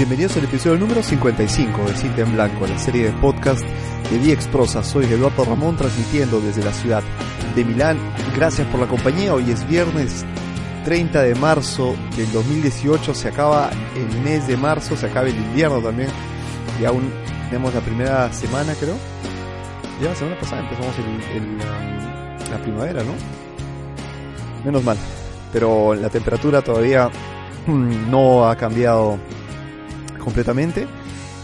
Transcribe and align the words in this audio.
bienvenidos 0.00 0.34
al 0.38 0.44
episodio 0.44 0.78
número 0.78 1.02
55 1.02 1.84
de 1.84 1.94
Cinta 1.94 2.22
en 2.22 2.32
Blanco, 2.32 2.66
la 2.66 2.78
serie 2.78 3.04
de 3.04 3.12
podcast 3.20 3.62
de 4.10 4.18
Vía 4.18 4.34
Prosa. 4.50 4.82
Soy 4.82 5.04
Eduardo 5.04 5.44
Ramón 5.44 5.76
transmitiendo 5.76 6.40
desde 6.40 6.64
la 6.64 6.72
ciudad 6.72 7.02
de 7.54 7.64
Milán. 7.66 7.98
Gracias 8.34 8.66
por 8.68 8.80
la 8.80 8.86
compañía. 8.86 9.34
Hoy 9.34 9.50
es 9.50 9.68
viernes 9.68 10.24
30 10.86 11.20
de 11.20 11.34
marzo 11.34 11.94
del 12.16 12.32
2018. 12.32 13.12
Se 13.12 13.28
acaba 13.28 13.68
el 13.94 14.22
mes 14.22 14.48
de 14.48 14.56
marzo, 14.56 14.96
se 14.96 15.04
acaba 15.04 15.28
el 15.28 15.36
invierno 15.36 15.82
también. 15.82 16.08
Y 16.80 16.86
aún 16.86 17.12
tenemos 17.50 17.74
la 17.74 17.82
primera 17.82 18.32
semana, 18.32 18.72
creo. 18.80 18.96
Ya 20.00 20.08
la 20.08 20.14
semana 20.14 20.40
pasada 20.40 20.62
empezamos 20.62 20.94
um, 20.98 21.58
la 22.50 22.62
primavera, 22.62 23.02
¿no? 23.02 23.12
Menos 24.64 24.82
mal. 24.82 24.96
Pero 25.52 25.94
la 25.94 26.08
temperatura 26.08 26.62
todavía 26.62 27.10
no 27.66 28.48
ha 28.48 28.56
cambiado 28.56 29.18
completamente. 30.20 30.86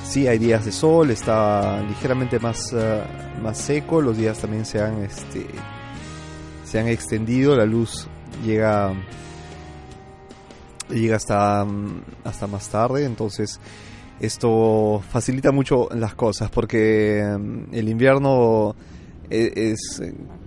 Sí, 0.05 0.29
hay 0.29 0.39
días 0.39 0.65
de 0.65 0.73
sol, 0.73 1.11
está 1.11 1.83
ligeramente 1.83 2.39
más, 2.39 2.73
eh, 2.73 3.03
más 3.43 3.59
seco, 3.59 4.01
los 4.01 4.17
días 4.17 4.39
también 4.39 4.65
se 4.65 4.81
han, 4.81 5.03
este, 5.03 5.47
se 6.65 6.79
han 6.79 6.87
extendido, 6.87 7.57
la 7.57 7.67
luz 7.67 8.07
llega, 8.45 8.95
llega 10.89 11.17
hasta, 11.17 11.65
mm, 11.65 12.03
hasta 12.25 12.47
más 12.47 12.69
tarde, 12.69 13.05
entonces 13.05 13.59
esto 14.21 15.03
facilita 15.11 15.51
mucho 15.51 15.89
las 15.93 16.15
cosas 16.15 16.51
porque 16.51 17.23
mm, 17.39 17.75
el 17.75 17.89
invierno 17.89 18.77
e, 19.29 19.73
es, 19.73 20.01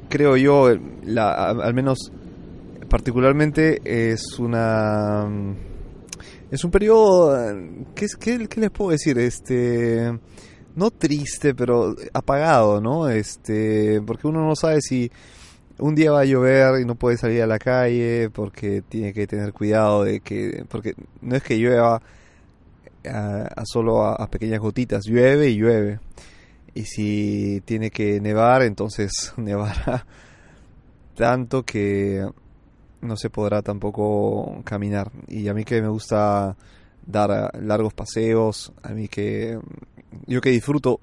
creo 0.07 0.37
yo, 0.37 0.69
la, 1.03 1.49
al 1.49 1.73
menos 1.73 2.11
particularmente 2.89 3.81
es 3.83 4.39
una 4.39 5.25
mm, 5.29 5.68
es 6.51 6.63
un 6.63 6.71
periodo, 6.71 7.55
¿qué, 7.95 8.07
qué, 8.19 8.47
qué 8.47 8.61
les 8.61 8.71
puedo 8.71 8.91
decir? 8.91 9.17
Este, 9.19 10.17
no 10.75 10.91
triste, 10.91 11.53
pero 11.53 11.95
apagado, 12.13 12.81
¿no? 12.81 13.09
Este, 13.09 14.01
porque 14.05 14.27
uno 14.27 14.45
no 14.45 14.55
sabe 14.55 14.81
si 14.81 15.11
un 15.77 15.95
día 15.95 16.11
va 16.11 16.21
a 16.21 16.25
llover 16.25 16.81
y 16.81 16.85
no 16.85 16.95
puede 16.95 17.17
salir 17.17 17.41
a 17.41 17.47
la 17.47 17.59
calle 17.59 18.29
porque 18.29 18.81
tiene 18.81 19.13
que 19.13 19.27
tener 19.27 19.53
cuidado 19.53 20.03
de 20.03 20.19
que, 20.19 20.65
porque 20.69 20.93
no 21.21 21.35
es 21.35 21.43
que 21.43 21.57
llueva 21.57 22.01
a, 23.05 23.63
solo 23.65 24.05
a, 24.05 24.27
pequeñas 24.29 24.59
gotitas, 24.59 25.05
llueve 25.05 25.49
y 25.49 25.57
llueve. 25.57 25.99
Y 26.73 26.83
si 26.83 27.61
tiene 27.65 27.91
que 27.91 28.19
nevar, 28.21 28.63
entonces 28.63 29.33
nevará 29.37 30.05
tanto 31.15 31.63
que 31.63 32.25
no 33.01 33.15
se 33.17 33.29
podrá 33.29 33.61
tampoco 33.61 34.61
caminar. 34.63 35.11
Y 35.27 35.47
a 35.47 35.53
mí 35.53 35.63
que 35.63 35.81
me 35.81 35.87
gusta 35.87 36.55
dar 37.05 37.31
eh, 37.31 37.59
largos 37.61 37.93
paseos, 37.93 38.71
a 38.83 38.89
mí 38.89 39.07
que 39.07 39.59
yo 40.27 40.41
que 40.41 40.49
disfruto 40.49 40.99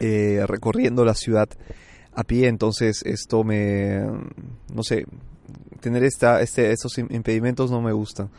eh, 0.00 0.44
recorriendo 0.46 1.04
la 1.04 1.14
ciudad 1.14 1.48
a 2.14 2.24
pie, 2.24 2.48
entonces 2.48 3.02
esto 3.04 3.44
me, 3.44 4.04
no 4.72 4.82
sé, 4.82 5.06
tener 5.80 6.04
esta, 6.04 6.40
este, 6.40 6.70
estos 6.70 6.96
impedimentos 6.98 7.70
no 7.70 7.80
me 7.80 7.92
gustan. 7.92 8.30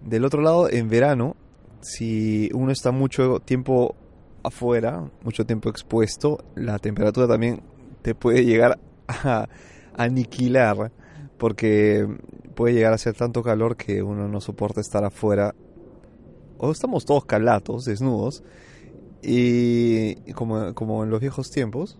Del 0.00 0.24
otro 0.24 0.42
lado, 0.42 0.68
en 0.70 0.88
verano, 0.88 1.36
si 1.80 2.50
uno 2.52 2.72
está 2.72 2.90
mucho 2.90 3.40
tiempo 3.40 3.94
afuera, 4.42 5.08
mucho 5.22 5.44
tiempo 5.44 5.68
expuesto, 5.68 6.44
la 6.54 6.78
temperatura 6.78 7.26
también 7.26 7.62
te 8.02 8.14
puede 8.14 8.44
llegar 8.44 8.78
a 9.08 9.48
aniquilar 9.96 10.92
porque 11.38 12.06
puede 12.54 12.74
llegar 12.74 12.92
a 12.92 12.98
ser 12.98 13.14
tanto 13.14 13.42
calor 13.42 13.76
que 13.76 14.02
uno 14.02 14.28
no 14.28 14.40
soporta 14.40 14.80
estar 14.80 15.04
afuera. 15.04 15.54
O 16.58 16.72
estamos 16.72 17.04
todos 17.04 17.24
calatos, 17.24 17.84
desnudos, 17.84 18.42
y 19.22 20.14
como, 20.32 20.74
como 20.74 21.04
en 21.04 21.10
los 21.10 21.20
viejos 21.20 21.50
tiempos, 21.50 21.98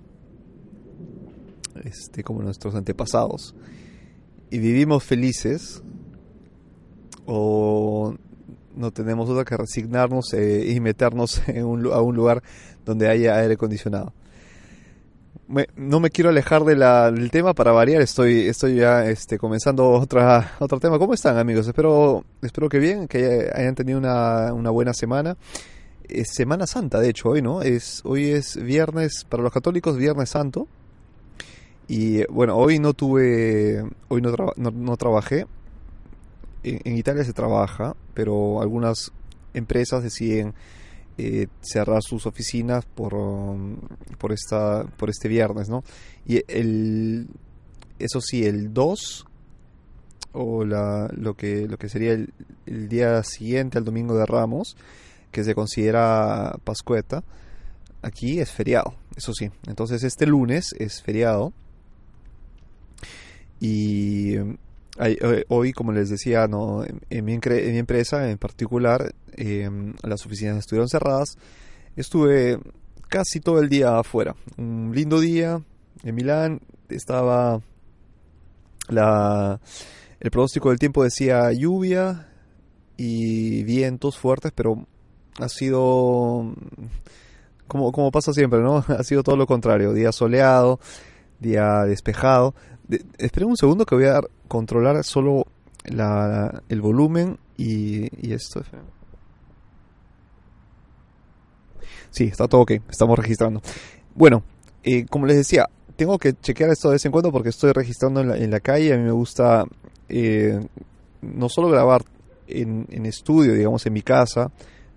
este, 1.85 2.23
como 2.23 2.43
nuestros 2.43 2.75
antepasados, 2.75 3.55
y 4.51 4.59
vivimos 4.59 5.05
felices, 5.05 5.83
o 7.27 8.15
no 8.75 8.91
tenemos 8.93 9.29
otra 9.29 9.45
que 9.45 9.57
resignarnos 9.57 10.33
eh, 10.33 10.73
y 10.73 10.81
meternos 10.81 11.43
en 11.49 11.63
a 11.65 12.01
un 12.01 12.17
lugar 12.17 12.43
donde 12.85 13.09
haya 13.09 13.37
aire 13.37 13.55
acondicionado 13.55 14.13
no 15.77 16.01
me 16.01 16.11
quiero 16.11 16.31
alejar 16.31 16.65
del 16.65 17.31
tema 17.31 17.55
para 17.55 17.73
variar. 17.73 18.03
Estoy, 18.03 18.49
estoy 18.49 18.77
ya 18.77 19.07
este, 19.07 19.39
comenzando 19.39 19.91
otra, 19.91 20.53
otro 20.59 20.81
tema. 20.81 20.99
¿Cómo 20.99 21.15
están, 21.15 21.39
amigos? 21.39 21.67
Espero, 21.67 22.25
espero 22.43 22.69
que 22.69 22.79
bien, 22.79 23.07
que 23.09 23.51
hayan 23.55 23.75
tenido 23.75 23.99
una, 23.99 24.53
una 24.53 24.71
buena 24.71 24.93
semana. 24.93 25.37
Es 26.09 26.29
Semana 26.35 26.67
Santa, 26.67 27.01
de 27.01 27.11
hecho, 27.11 27.31
hoy, 27.31 27.43
¿no? 27.43 27.63
Es, 27.63 28.03
hoy 28.05 28.31
es 28.31 28.57
viernes, 28.57 29.25
para 29.29 29.43
los 29.43 29.53
católicos, 29.53 29.97
Viernes 29.97 30.31
Santo. 30.31 30.69
Y 31.89 32.25
bueno, 32.27 32.57
hoy 32.57 32.79
no 32.79 32.95
tuve, 32.95 33.85
hoy 34.09 34.21
no, 34.21 34.33
no, 34.57 34.97
trabajé. 34.97 35.47
en 36.63 36.97
Italia 36.97 37.25
se 37.25 37.33
trabaja, 37.33 37.95
pero 38.15 38.61
algunas 38.61 39.13
empresas 39.55 40.03
deciden 40.03 40.55
eh, 41.19 41.47
cerrar 41.63 42.03
sus 42.03 42.27
oficinas 42.27 42.85
por, 42.85 43.15
um, 43.15 43.77
por, 44.19 44.33
esta, 44.33 44.85
por 44.85 45.09
este 45.09 45.29
viernes, 45.29 45.69
¿no? 45.69 45.83
Y 46.27 46.43
el, 46.49 47.29
eso 47.99 48.21
sí, 48.21 48.45
el 48.45 48.75
2 48.75 49.25
o 50.33 50.65
la, 50.65 51.09
lo, 51.17 51.35
que, 51.35 51.67
lo 51.67 51.79
que 51.79 51.89
sería 51.89 52.13
el, 52.13 52.33
día 52.89 53.23
siguiente 53.23 53.79
al 53.79 53.85
Domingo 53.85 54.17
de 54.17 54.27
Ramos, 54.27 54.77
que 55.33 55.45
se 55.45 55.55
considera 55.55 56.59
Pascueta, 56.65 57.25
aquí 58.03 58.39
es 58.39 58.51
feriado, 58.51 58.95
eso 59.17 59.33
sí. 59.33 59.51
Entonces 59.67 60.05
este 60.05 60.27
lunes 60.27 60.75
es 60.79 61.01
feriado 61.01 61.55
y 63.59 64.37
eh, 64.37 64.57
hoy, 65.49 65.73
como 65.73 65.93
les 65.93 66.09
decía, 66.09 66.47
no, 66.47 66.85
en, 66.85 67.25
mi, 67.25 67.35
empresa 67.35 68.31
en 68.31 68.39
particular, 68.39 69.15
em, 69.37 69.95
las 70.03 70.25
oficinas 70.27 70.59
estuvieron 70.59 70.89
cerradas. 70.89 71.37
Estuve 71.97 72.59
casi 73.09 73.41
todo 73.41 73.61
el 73.61 73.69
día 73.69 73.99
afuera. 73.99 74.35
Un 74.57 74.93
lindo 74.95 75.21
día 75.21 75.63
en 76.03 76.15
Milán. 76.15 76.61
Estaba 76.89 77.61
la, 78.89 79.61
el 80.21 80.31
pronóstico 80.31 80.71
del 80.71 80.79
tiempo 80.79 81.03
decía 81.03 81.53
lluvia 81.53 82.29
y 82.97 83.65
vientos 83.65 84.17
fuertes, 84.17 84.53
pero 84.55 84.87
ha 85.39 85.49
sido 85.49 86.55
como, 87.67 87.93
como 87.93 88.11
pasa 88.11 88.33
siempre, 88.33 88.61
¿no? 88.61 88.85
Ha 88.89 89.03
sido 89.05 89.23
todo 89.23 89.37
lo 89.37 89.47
contrario. 89.47 89.93
Día 89.93 90.13
soleado, 90.13 90.81
día 91.41 91.85
despejado. 91.85 92.55
esperen 93.19 93.49
un 93.49 93.57
segundo 93.57 93.85
que 93.85 93.95
voy 93.95 94.07
a 94.07 94.21
controlar 94.49 95.03
solo 95.05 95.47
la, 95.85 96.63
el 96.69 96.81
volumen 96.81 97.39
y, 97.57 98.33
esto. 98.33 98.63
Sí, 102.11 102.25
está 102.25 102.49
todo 102.49 102.63
ok, 102.63 102.73
estamos 102.89 103.19
registrando. 103.19 103.61
Bueno, 104.15 104.43
eh, 104.83 105.07
como 105.07 105.27
les 105.27 105.37
decía, 105.37 105.69
tengo 105.97 106.19
que 106.19 106.35
chequear 106.35 106.71
esto 106.71 106.89
de 106.89 106.95
vez 106.95 107.05
en 107.05 107.13
cuando 107.13 107.33
porque 107.33 107.51
estoy 107.51 107.73
registrando 107.73 108.21
en 108.21 108.29
la, 108.29 108.37
en 108.37 108.51
la 108.51 108.61
calle. 108.61 108.95
A 108.95 108.97
mí 108.97 109.05
me 109.05 109.13
gusta 109.13 109.65
eh, 110.09 110.67
no 111.23 111.49
solo 111.49 111.69
grabar 111.69 112.05
en, 112.47 112.87
en, 112.91 113.07
estudio, 113.07 113.55
digamos, 113.55 113.85
en 113.87 113.93
mi 113.93 114.03
casa, 114.03 114.51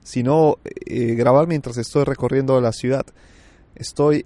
sino 0.04 0.58
eh, 0.86 1.16
grabar 1.16 1.48
mientras 1.48 1.78
estoy 1.78 2.04
recorriendo 2.04 2.60
la 2.62 2.72
ciudad. 2.72 3.06
Estoy 3.76 4.26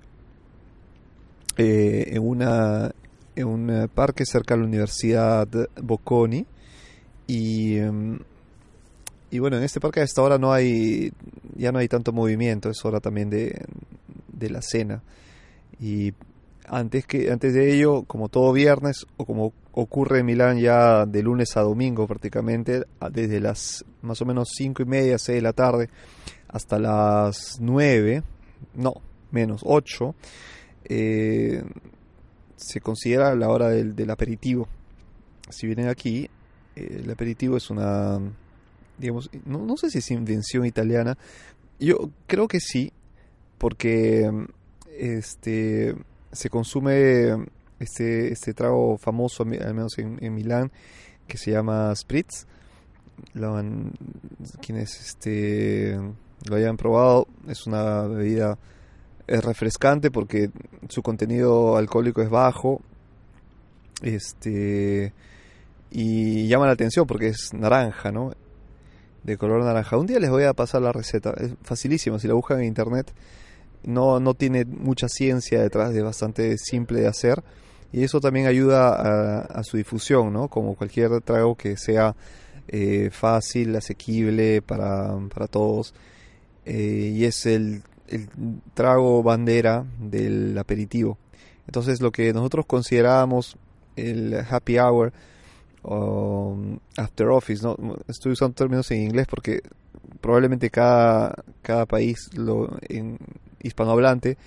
en 1.55 2.27
una 2.27 2.91
en 3.35 3.47
un 3.47 3.69
eh, 3.69 3.87
parque 3.87 4.25
cerca 4.25 4.53
de 4.53 4.61
la 4.61 4.67
Universidad 4.67 5.47
Bocconi 5.81 6.45
y, 7.27 7.77
em, 7.77 8.19
y 9.31 9.39
bueno, 9.39 9.57
en 9.57 9.63
este 9.63 9.79
parque 9.79 10.01
a 10.01 10.03
esta 10.03 10.21
hora 10.21 10.37
no 10.37 10.53
hay, 10.53 11.11
ya 11.55 11.71
no 11.71 11.79
hay 11.79 11.87
tanto 11.87 12.11
movimiento, 12.11 12.69
es 12.69 12.83
hora 12.85 12.99
también 12.99 13.29
de, 13.29 13.65
de 14.27 14.49
la 14.49 14.61
cena. 14.61 15.01
Y 15.79 16.13
antes, 16.67 17.05
que, 17.05 17.31
antes 17.31 17.53
de 17.53 17.73
ello, 17.73 18.03
como 18.03 18.29
todo 18.29 18.53
viernes, 18.53 19.05
o 19.17 19.25
como 19.25 19.53
ocurre 19.73 20.19
en 20.19 20.25
Milán 20.25 20.59
ya 20.59 21.05
de 21.05 21.23
lunes 21.23 21.57
a 21.57 21.61
domingo 21.61 22.07
prácticamente, 22.07 22.83
desde 23.11 23.39
las 23.39 23.83
más 24.01 24.21
o 24.21 24.25
menos 24.25 24.49
cinco 24.55 24.83
y 24.83 24.85
media, 24.85 25.17
6 25.17 25.37
de 25.37 25.41
la 25.41 25.53
tarde, 25.53 25.89
hasta 26.47 26.77
las 26.77 27.57
9, 27.59 28.23
no, 28.75 28.93
menos 29.31 29.61
8, 29.65 30.15
eh, 30.85 31.63
se 32.63 32.81
considera 32.81 33.35
la 33.35 33.49
hora 33.49 33.69
del, 33.69 33.95
del 33.95 34.09
aperitivo. 34.09 34.67
Si 35.49 35.67
vienen 35.67 35.87
aquí, 35.89 36.29
eh, 36.75 37.01
el 37.03 37.11
aperitivo 37.11 37.57
es 37.57 37.69
una, 37.69 38.19
digamos, 38.97 39.29
no, 39.45 39.59
no 39.59 39.77
sé 39.77 39.89
si 39.89 39.99
es 39.99 40.11
invención 40.11 40.65
italiana. 40.65 41.17
Yo 41.79 42.09
creo 42.27 42.47
que 42.47 42.59
sí, 42.59 42.91
porque 43.57 44.29
este 44.97 45.95
se 46.31 46.49
consume 46.49 47.45
este, 47.79 48.31
este 48.31 48.53
trago 48.53 48.97
famoso, 48.97 49.43
al 49.43 49.73
menos 49.73 49.97
en, 49.97 50.17
en 50.23 50.33
Milán, 50.33 50.71
que 51.27 51.37
se 51.37 51.51
llama 51.51 51.93
Spritz. 51.95 52.47
lo 53.33 53.57
han, 53.57 53.91
quienes 54.61 54.99
este, 54.99 55.99
lo 56.49 56.55
hayan 56.55 56.77
probado, 56.77 57.27
es 57.47 57.67
una 57.67 58.03
bebida 58.03 58.57
es 59.27 59.43
refrescante 59.43 60.11
porque 60.11 60.49
su 60.89 61.01
contenido 61.01 61.77
alcohólico 61.77 62.21
es 62.21 62.29
bajo. 62.29 62.81
Este 64.01 65.13
y 65.91 66.47
llama 66.47 66.65
la 66.65 66.73
atención 66.73 67.05
porque 67.05 67.27
es 67.27 67.53
naranja, 67.53 68.11
¿no? 68.11 68.33
De 69.23 69.37
color 69.37 69.63
naranja. 69.63 69.97
Un 69.97 70.07
día 70.07 70.19
les 70.19 70.29
voy 70.29 70.43
a 70.43 70.53
pasar 70.53 70.81
la 70.81 70.91
receta, 70.91 71.33
es 71.37 71.53
facilísimo, 71.61 72.19
si 72.19 72.27
la 72.27 72.33
buscan 72.33 72.59
en 72.59 72.65
internet. 72.65 73.13
No, 73.83 74.19
no 74.19 74.33
tiene 74.33 74.65
mucha 74.65 75.07
ciencia 75.09 75.61
detrás, 75.61 75.93
es 75.93 76.03
bastante 76.03 76.57
simple 76.57 77.01
de 77.01 77.07
hacer 77.07 77.43
y 77.93 78.03
eso 78.03 78.19
también 78.19 78.47
ayuda 78.47 79.43
a, 79.43 79.63
su 79.63 79.77
difusión, 79.77 80.33
¿no? 80.33 80.47
Como 80.47 80.75
cualquier 80.75 81.21
trago 81.21 81.55
que 81.55 81.77
sea 81.77 82.15
eh, 82.67 83.11
fácil, 83.11 83.75
asequible 83.75 84.63
para, 84.63 85.15
para 85.31 85.47
todos. 85.47 85.93
Eh, 86.65 87.13
y 87.13 87.25
es 87.25 87.45
el, 87.45 87.83
el, 88.15 88.29
trago 88.73 89.23
bandera 89.23 89.85
del 89.99 90.57
aperitivo. 90.57 91.17
Entonces 91.67 92.01
lo 92.01 92.11
que 92.11 92.33
nosotros 92.33 92.65
considerábamos 92.65 93.57
el 93.95 94.35
happy 94.49 94.79
hour 94.79 95.13
o 95.81 96.57
after 96.97 97.27
office, 97.27 97.63
¿no? 97.63 97.77
estoy 98.07 98.33
usando 98.33 98.55
términos 98.55 98.89
en 98.91 99.01
inglés 99.01 99.27
porque 99.29 99.61
probablemente 100.21 100.69
cada, 100.69 101.43
cada 101.61 101.85
país 101.85 102.29
lo, 102.35 102.77
en 102.87 103.17
hispanohablante 103.61 104.37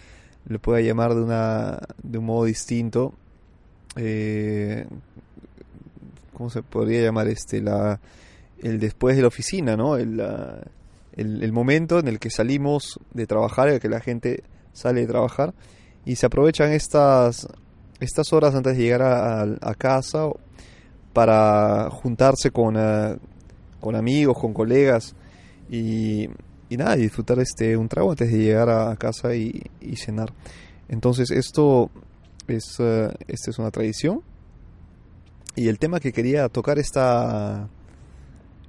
lo 0.46 0.58
pueda 0.58 0.80
llamar 0.80 1.14
de, 1.14 1.22
una, 1.22 1.78
de 2.02 2.18
un 2.18 2.24
modo 2.24 2.44
distinto 2.44 3.12
eh, 3.96 4.86
¿cómo 6.36 6.50
se 6.50 6.62
podría 6.62 7.02
llamar 7.02 7.28
este? 7.28 7.62
La, 7.62 7.98
el 8.62 8.78
después 8.78 9.16
de 9.16 9.22
la 9.22 9.28
oficina, 9.28 9.76
¿no? 9.76 9.96
El, 9.96 10.20
el, 11.16 11.52
momento 11.52 11.98
en 11.98 12.08
el 12.08 12.18
que 12.18 12.30
salimos 12.30 13.00
de 13.12 13.26
trabajar, 13.26 13.68
en 13.68 13.74
el 13.74 13.80
que 13.80 13.88
la 13.88 14.00
gente 14.00 14.44
sale 14.72 15.00
de 15.00 15.06
trabajar 15.06 15.54
y 16.04 16.16
se 16.16 16.26
aprovechan 16.26 16.72
estas, 16.72 17.48
estas 18.00 18.32
horas 18.32 18.54
antes 18.54 18.76
de 18.76 18.82
llegar 18.82 19.02
a, 19.02 19.74
casa 19.74 20.28
para 21.12 21.88
juntarse 21.90 22.50
con, 22.50 22.76
eh, 22.76 23.16
con 23.80 23.96
amigos, 23.96 24.38
con 24.38 24.52
colegas 24.52 25.14
y, 25.70 26.28
y 26.68 26.76
nada, 26.76 26.96
disfrutar 26.96 27.38
este, 27.38 27.76
un 27.76 27.88
trago 27.88 28.10
antes 28.10 28.30
de 28.30 28.38
llegar 28.38 28.68
a 28.68 28.96
casa 28.96 29.34
y, 29.34 29.62
cenar. 29.96 30.32
Entonces 30.88 31.30
esto 31.30 31.90
es, 32.48 32.78
uh, 32.78 33.10
esta 33.28 33.50
es 33.50 33.58
una 33.58 33.70
tradición. 33.70 34.22
Y 35.54 35.68
el 35.68 35.78
tema 35.78 36.00
que 36.00 36.12
quería 36.12 36.48
tocar 36.48 36.78
esta, 36.78 37.68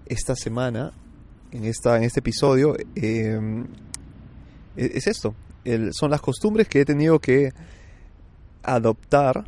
esta 0.06 0.36
semana, 0.36 0.94
en, 1.52 1.66
esta, 1.66 1.98
en 1.98 2.04
este 2.04 2.20
episodio, 2.20 2.76
em, 2.96 3.66
e-, 4.76 4.92
es 4.96 5.08
esto. 5.08 5.36
son 5.92 6.12
las 6.12 6.22
costumbres 6.22 6.68
que 6.68 6.82
he 6.82 6.86
tenido 6.86 7.20
que 7.20 7.52
adoptar 8.64 9.46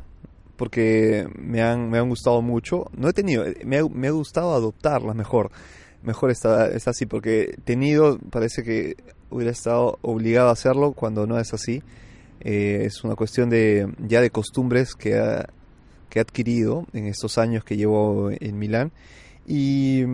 porque 0.60 1.28
me 1.38 1.62
han, 1.62 1.90
me 1.90 2.00
han 2.00 2.10
gustado 2.10 2.42
mucho. 2.42 2.92
No 2.96 3.08
he 3.08 3.14
tenido, 3.14 3.46
me 3.64 3.78
ha, 3.78 3.86
me 3.86 4.08
ha 4.10 4.12
gustado 4.12 4.54
adoptarlas 4.54 5.16
mejor. 5.16 5.52
Mejor 6.04 6.32
está, 6.32 6.68
está 6.68 6.92
así, 6.92 7.06
porque 7.06 7.58
tenido, 7.64 8.20
parece 8.30 8.64
que 8.64 8.98
hubiera 9.30 9.52
estado 9.52 10.00
obligado 10.02 10.50
a 10.50 10.54
hacerlo 10.54 10.92
cuando 10.92 11.26
no 11.28 11.40
es 11.40 11.54
así. 11.54 11.82
Eh, 12.42 12.84
es 12.86 13.04
una 13.04 13.16
cuestión 13.16 13.50
de 13.50 13.88
ya 14.06 14.22
de 14.22 14.32
costumbres 14.32 14.96
que, 14.96 15.12
que 16.10 16.20
he 16.20 16.22
adquirido 16.22 16.86
en 16.94 17.06
estos 17.06 17.38
años 17.38 17.64
que 17.64 17.78
llevo 17.78 18.30
en 18.32 18.60
Milán. 18.60 18.92
Y, 19.52 20.06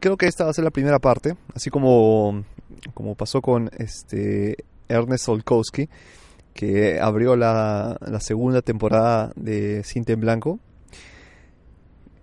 creo 0.00 0.16
que 0.16 0.26
esta 0.26 0.42
va 0.42 0.50
a 0.50 0.52
ser 0.52 0.64
la 0.64 0.72
primera 0.72 0.98
parte, 0.98 1.36
así 1.54 1.70
como, 1.70 2.44
como 2.92 3.14
pasó 3.14 3.40
con 3.40 3.70
este 3.78 4.64
Ernest 4.88 5.26
Solkowski, 5.26 5.88
que 6.52 6.98
abrió 6.98 7.36
la, 7.36 7.96
la 8.00 8.18
segunda 8.18 8.62
temporada 8.62 9.32
de 9.36 9.84
Cinta 9.84 10.12
en 10.12 10.18
Blanco. 10.18 10.58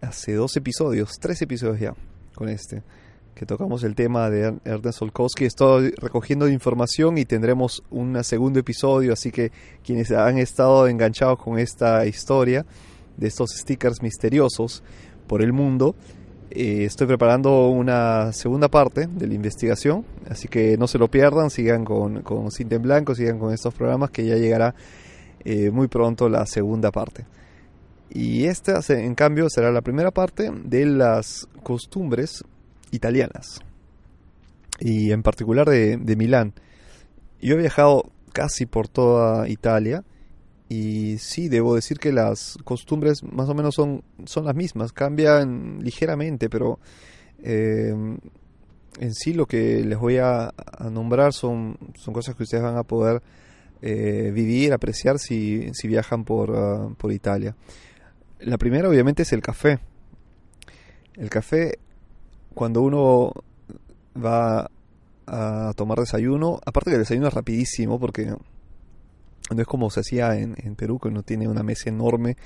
Hace 0.01 0.33
dos 0.33 0.57
episodios, 0.57 1.13
tres 1.21 1.41
episodios 1.41 1.79
ya 1.79 1.93
con 2.35 2.49
este 2.49 2.83
que 3.33 3.45
tocamos 3.45 3.83
el 3.83 3.95
tema 3.95 4.29
de 4.29 4.59
Ernest 4.65 4.99
Solkowski. 4.99 5.45
Estoy 5.45 5.91
recogiendo 5.91 6.49
información 6.49 7.17
y 7.17 7.23
tendremos 7.23 7.83
un 7.91 8.21
segundo 8.25 8.59
episodio, 8.59 9.13
así 9.13 9.31
que 9.31 9.53
quienes 9.85 10.11
han 10.11 10.37
estado 10.37 10.87
enganchados 10.87 11.39
con 11.39 11.59
esta 11.59 12.05
historia 12.07 12.65
de 13.15 13.27
estos 13.27 13.51
stickers 13.51 14.01
misteriosos 14.01 14.83
por 15.27 15.43
el 15.43 15.53
mundo, 15.53 15.95
eh, 16.49 16.85
estoy 16.85 17.07
preparando 17.07 17.67
una 17.69 18.31
segunda 18.33 18.69
parte 18.69 19.07
de 19.07 19.27
la 19.27 19.33
investigación, 19.33 20.05
así 20.29 20.47
que 20.47 20.77
no 20.77 20.87
se 20.87 20.97
lo 20.97 21.09
pierdan, 21.09 21.49
sigan 21.49 21.85
con, 21.85 22.21
con 22.21 22.51
Cinta 22.51 22.75
en 22.75 22.81
Blanco, 22.81 23.15
sigan 23.15 23.39
con 23.39 23.53
estos 23.53 23.73
programas 23.73 24.11
que 24.11 24.25
ya 24.25 24.35
llegará 24.35 24.75
eh, 25.43 25.71
muy 25.71 25.87
pronto 25.87 26.29
la 26.29 26.45
segunda 26.45 26.91
parte. 26.91 27.25
Y 28.09 28.45
esta, 28.45 28.79
en 28.89 29.15
cambio, 29.15 29.49
será 29.49 29.71
la 29.71 29.81
primera 29.81 30.11
parte 30.11 30.51
de 30.51 30.85
las 30.85 31.47
costumbres 31.63 32.43
italianas 32.91 33.61
y 34.79 35.11
en 35.11 35.23
particular 35.23 35.67
de, 35.67 36.15
Milán. 36.15 36.53
Yo 37.41 37.55
he 37.55 37.57
viajado 37.57 38.11
casi 38.33 38.65
por 38.65 38.87
toda 38.87 39.47
Italia 39.49 40.03
y 40.69 41.17
sí, 41.19 41.47
debo 41.47 41.75
decir 41.75 41.97
que 41.97 42.11
las 42.11 42.57
costumbres 42.63 43.23
más 43.23 43.47
o 43.47 43.53
menos 43.53 43.75
son, 43.75 44.03
son 44.25 44.45
las 44.45 44.55
mismas, 44.55 44.91
cambian 44.91 45.79
ligeramente, 45.81 46.49
pero 46.49 46.79
em, 47.41 48.17
en 48.99 49.13
sí 49.13 49.33
lo 49.33 49.45
que 49.45 49.83
les 49.85 49.97
voy 49.97 50.17
a, 50.17 50.53
nombrar 50.91 51.33
son, 51.33 51.77
son 51.95 52.13
cosas 52.13 52.35
que 52.35 52.43
ustedes 52.43 52.63
van 52.63 52.77
a 52.77 52.83
poder 52.83 53.21
eh, 53.81 54.31
vivir, 54.33 54.73
apreciar 54.73 55.19
si, 55.19 55.69
si 55.73 55.87
viajan 55.87 56.25
por, 56.25 56.53
ah, 56.55 56.89
por 56.97 57.13
Italia. 57.13 57.55
La 58.39 58.57
primera 58.57 58.89
obviamente 58.89 59.23
es 59.23 59.31
el 59.31 59.41
café. 59.41 59.79
El 61.15 61.29
café 61.29 61.79
cuando 62.53 62.81
uno 62.81 63.31
va 64.15 64.69
a 65.27 65.73
tomar 65.75 65.99
desayuno, 65.99 66.59
aparte 66.65 66.89
que 66.89 66.95
el 66.95 67.01
desayuno 67.01 67.27
es 67.27 67.33
rapidísimo 67.33 67.99
porque 67.99 68.33
no 69.55 69.61
es 69.61 69.67
como 69.67 69.89
se 69.89 70.01
hacía 70.01 70.35
en, 70.35 70.75
Perú, 70.75 70.99
que 70.99 71.07
uno 71.07 71.23
tiene 71.23 71.47
una 71.47 71.63
mesa 71.63 71.89
enorme 71.89 72.37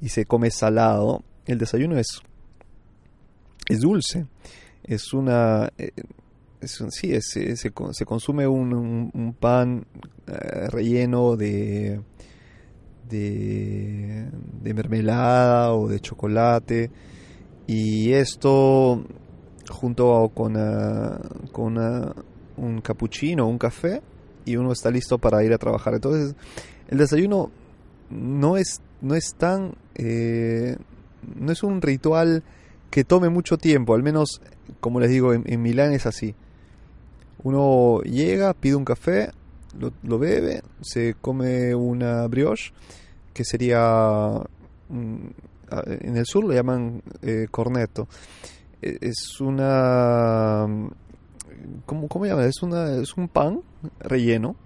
y 0.00 0.08
se 0.08 0.24
come 0.24 0.50
salado. 0.50 1.22
El 1.46 1.58
desayuno 1.58 1.96
es, 1.98 2.20
es 3.68 3.80
dulce, 3.80 4.26
es 4.84 5.12
una... 5.12 5.70
Eh, 5.78 5.92
sí, 6.62 7.12
es, 7.12 7.26
se, 7.30 7.70
consume 7.70 8.46
un, 8.46 9.36
pan 9.38 9.86
eh, 10.26 10.68
relleno 10.68 11.36
de, 11.36 12.00
de, 13.08 14.74
mermelada 14.74 15.72
o 15.74 15.88
de 15.88 16.00
chocolate 16.00 16.90
y 17.66 18.12
esto 18.12 19.04
junto 19.70 20.30
con, 20.34 20.56
uh, 20.56 21.48
con 21.52 21.78
un 22.56 22.80
cappuccino, 22.80 23.46
un 23.46 23.58
café, 23.58 24.02
y 24.48 24.56
uno 24.56 24.72
está 24.72 24.90
listo 24.90 25.18
para 25.18 25.44
ir 25.44 25.52
a 25.52 25.58
trabajar. 25.58 25.94
Entonces, 25.94 26.34
el 26.88 26.98
desayuno 26.98 27.50
no 28.10 28.56
es, 28.56 28.80
no 29.02 29.14
es 29.14 29.34
tan... 29.34 29.74
Eh, 29.94 30.76
no 31.36 31.52
es 31.52 31.62
un 31.62 31.82
ritual 31.82 32.42
que 32.90 33.04
tome 33.04 33.28
mucho 33.28 33.58
tiempo, 33.58 33.94
al 33.94 34.02
menos, 34.02 34.40
como 34.80 35.00
les 35.00 35.10
digo, 35.10 35.34
en, 35.34 35.62
Milán 35.62 35.92
es 35.92 36.06
así. 36.06 36.34
Uno 37.42 38.00
llega, 38.02 38.54
pide 38.54 38.76
un 38.76 38.84
café, 38.84 39.30
lo, 40.02 40.18
bebe, 40.18 40.62
se 40.80 41.14
come 41.20 41.74
una 41.74 42.26
brioche, 42.28 42.72
que 43.34 43.44
sería... 43.44 44.40
en 44.90 46.16
el 46.16 46.24
sur 46.24 46.44
lo 46.44 46.54
llaman 46.54 47.02
eh, 47.20 47.46
corneto 47.50 48.08
e-, 48.80 48.96
es 49.02 49.38
una 49.40 50.66
¿cómo, 51.86 52.08
cómo 52.08 52.26
llama? 52.26 52.44
Es 52.44 52.62
una 52.62 52.96
es 52.96 53.16
un 53.16 53.28
pan 53.28 53.60
relleno 54.00 54.56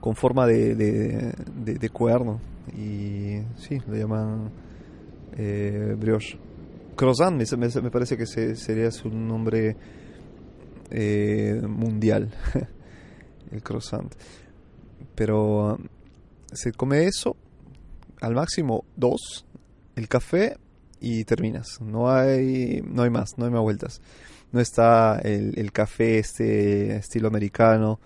con 0.00 0.14
forma 0.14 0.46
de, 0.46 0.74
de, 0.74 1.90
cuerno 1.90 2.40
y 2.76 3.40
sí, 3.56 3.80
lo 3.86 3.96
llaman 3.96 4.50
eh, 5.36 5.94
brioche. 5.98 6.38
Croissant 6.96 7.36
me, 7.36 7.68
me, 7.82 7.90
parece 7.90 8.16
que 8.16 8.26
sería 8.26 8.90
su 8.90 9.08
nombre 9.08 9.76
eh, 10.90 11.60
mundial, 11.66 12.30
el 13.52 13.62
croissant. 13.62 14.12
Pero 15.14 15.78
se 16.52 16.72
come 16.72 17.04
eso, 17.04 17.36
al 18.20 18.34
máximo 18.34 18.84
dos, 18.96 19.46
el 19.96 20.08
café 20.08 20.56
y 21.00 21.24
terminas. 21.24 21.80
No 21.80 22.10
hay, 22.10 22.82
no 22.82 23.02
hay 23.02 23.10
más, 23.10 23.36
no 23.36 23.44
hay 23.44 23.50
más 23.50 23.62
vueltas. 23.62 24.00
No 24.52 24.60
está 24.60 25.18
el, 25.18 25.70
café 25.72 26.18
este 26.18 26.96
estilo 26.96 27.28
americano, 27.28 28.00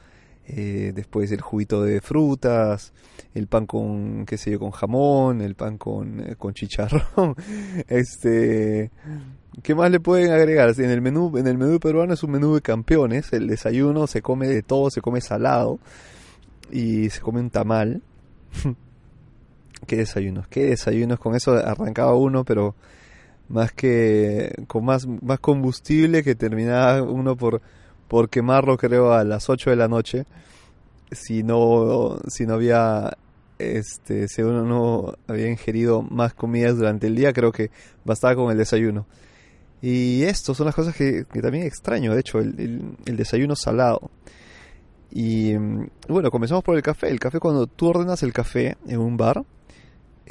eh, 0.46 0.92
después 0.94 1.30
el 1.30 1.40
juguito 1.40 1.82
de 1.82 2.00
frutas, 2.00 2.92
el 3.34 3.46
pan 3.46 3.66
con, 3.66 4.26
qué 4.26 4.36
sé 4.36 4.50
yo, 4.50 4.58
con 4.58 4.72
jamón, 4.72 5.40
el 5.40 5.54
pan 5.54 5.78
con, 5.78 6.20
eh, 6.20 6.36
con 6.36 6.52
chicharrón, 6.52 7.36
este, 7.88 8.90
¿qué 9.62 9.74
más 9.74 9.90
le 9.90 10.00
pueden 10.00 10.32
agregar? 10.32 10.74
En 10.78 10.90
el 10.90 11.00
menú, 11.00 11.38
en 11.38 11.46
el 11.46 11.58
menú 11.58 11.78
peruano 11.78 12.14
es 12.14 12.22
un 12.24 12.32
menú 12.32 12.54
de 12.54 12.60
campeones, 12.60 13.32
el 13.32 13.46
desayuno 13.46 14.08
se 14.08 14.20
come 14.20 14.48
de 14.48 14.62
todo, 14.62 14.90
se 14.90 15.00
come 15.00 15.20
salado 15.20 15.78
y 16.72 17.08
se 17.10 17.20
come 17.20 17.40
un 17.40 17.50
tamal. 17.50 18.02
qué 19.86 19.96
desayunos, 19.96 20.48
qué 20.48 20.66
desayunos, 20.66 21.18
con 21.18 21.34
eso 21.34 21.52
arrancaba 21.52 22.14
uno, 22.14 22.44
pero 22.44 22.74
más 23.48 23.72
que 23.72 24.64
con 24.66 24.84
más, 24.84 25.06
más 25.06 25.38
combustible 25.40 26.22
que 26.22 26.34
terminaba 26.34 27.02
uno 27.02 27.36
por, 27.36 27.60
por 28.08 28.28
quemarlo 28.28 28.76
creo 28.76 29.12
a 29.12 29.24
las 29.24 29.48
8 29.48 29.70
de 29.70 29.76
la 29.76 29.88
noche. 29.88 30.24
Si 31.10 31.42
no 31.42 32.18
si 32.28 32.46
no 32.46 32.54
había 32.54 33.16
este 33.58 34.28
si 34.28 34.42
uno 34.42 34.64
no 34.64 35.14
había 35.28 35.48
ingerido 35.48 36.02
más 36.02 36.34
comidas 36.34 36.76
durante 36.76 37.06
el 37.06 37.14
día 37.14 37.32
creo 37.32 37.52
que 37.52 37.70
bastaba 38.04 38.34
con 38.34 38.50
el 38.50 38.58
desayuno. 38.58 39.06
Y 39.82 40.22
esto 40.22 40.54
son 40.54 40.66
las 40.66 40.76
cosas 40.76 40.94
que, 40.94 41.24
también 41.24 41.66
extraño 41.66 42.14
de 42.14 42.20
hecho 42.20 42.38
el, 42.38 42.96
desayuno 43.04 43.56
salado. 43.56 44.10
Y 45.10 45.54
bueno 46.08 46.30
comenzamos 46.30 46.64
por 46.64 46.76
el 46.76 46.82
café. 46.82 47.08
El 47.08 47.20
café 47.20 47.40
cuando 47.40 47.66
tú 47.66 47.88
ordenas 47.88 48.22
el 48.22 48.32
café 48.32 48.76
en 48.86 49.00
un 49.00 49.16
bar 49.16 49.44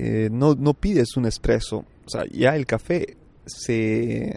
eh, 0.04 0.30
no, 0.32 0.56
no 0.56 0.74
pides 0.74 1.16
un 1.18 1.26
espresso 1.26 1.86
o 2.06 2.10
sea, 2.10 2.26
ya 2.30 2.56
el 2.56 2.66
café 2.66 3.16
se, 3.46 4.36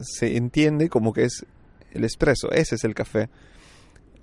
se 0.00 0.36
entiende 0.36 0.88
como 0.88 1.12
que 1.12 1.24
es 1.24 1.46
el 1.92 2.04
espresso, 2.04 2.50
ese 2.50 2.74
es 2.74 2.84
el 2.84 2.94
café. 2.94 3.28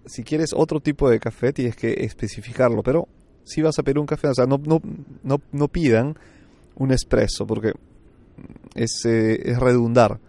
Si 0.05 0.23
quieres 0.23 0.51
otro 0.53 0.79
tipo 0.79 1.09
de 1.09 1.19
café 1.19 1.53
tienes 1.53 1.75
que 1.75 1.93
especificarlo, 2.03 2.83
pero 2.83 3.07
si 3.43 3.61
vas 3.61 3.77
a 3.79 3.83
pedir 3.83 3.99
un 3.99 4.05
café, 4.05 4.27
o 4.27 4.33
sea, 4.33 4.45
no, 4.45 4.57
no, 4.57 4.81
no, 5.23 5.41
no 5.51 5.67
pidan 5.67 6.17
un 6.75 6.91
espresso 6.91 7.47
porque 7.47 7.71
es, 8.73 9.05
eh, 9.05 9.51
es 9.51 9.59
redundar. 9.59 10.19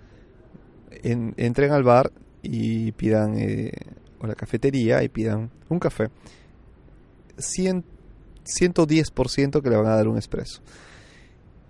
entren 1.03 1.73
al 1.73 1.83
bar 1.83 2.13
y 2.43 2.93
pidan, 2.93 3.37
eh, 3.39 3.73
o 4.21 4.27
la 4.27 4.35
cafetería 4.35 5.03
y 5.03 5.09
pidan 5.09 5.51
un 5.69 5.79
café. 5.79 6.09
100, 7.37 7.85
110% 8.47 9.63
que 9.63 9.71
le 9.71 9.77
van 9.77 9.87
a 9.87 9.97
dar 9.97 10.09
un 10.09 10.19
espresso. 10.19 10.63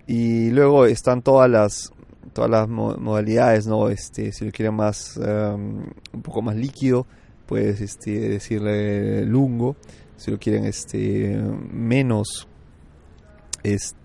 Y 0.05 0.51
luego 0.51 0.85
están 0.85 1.21
todas 1.21 1.49
las 1.49 1.91
todas 2.33 2.51
las 2.51 2.67
modalidades, 2.69 3.65
¿no? 3.67 3.89
Este, 3.89 4.31
si 4.31 4.45
lo 4.45 4.51
quieren 4.51 4.75
más 4.75 5.17
em, 5.17 5.85
un 6.13 6.21
poco 6.21 6.41
más 6.41 6.55
líquido, 6.55 7.07
puedes 7.45 7.81
este, 7.81 8.29
decirle 8.29 9.25
lungo, 9.25 9.75
si 10.17 10.31
lo 10.31 10.37
quieren 10.37 10.65
este 10.65 11.41
menos 11.71 12.47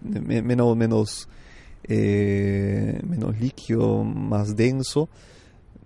menos 0.00 0.76
menos 0.76 1.28
eh, 1.84 3.00
menos 3.06 3.38
líquido, 3.40 4.04
más 4.04 4.56
denso, 4.56 5.08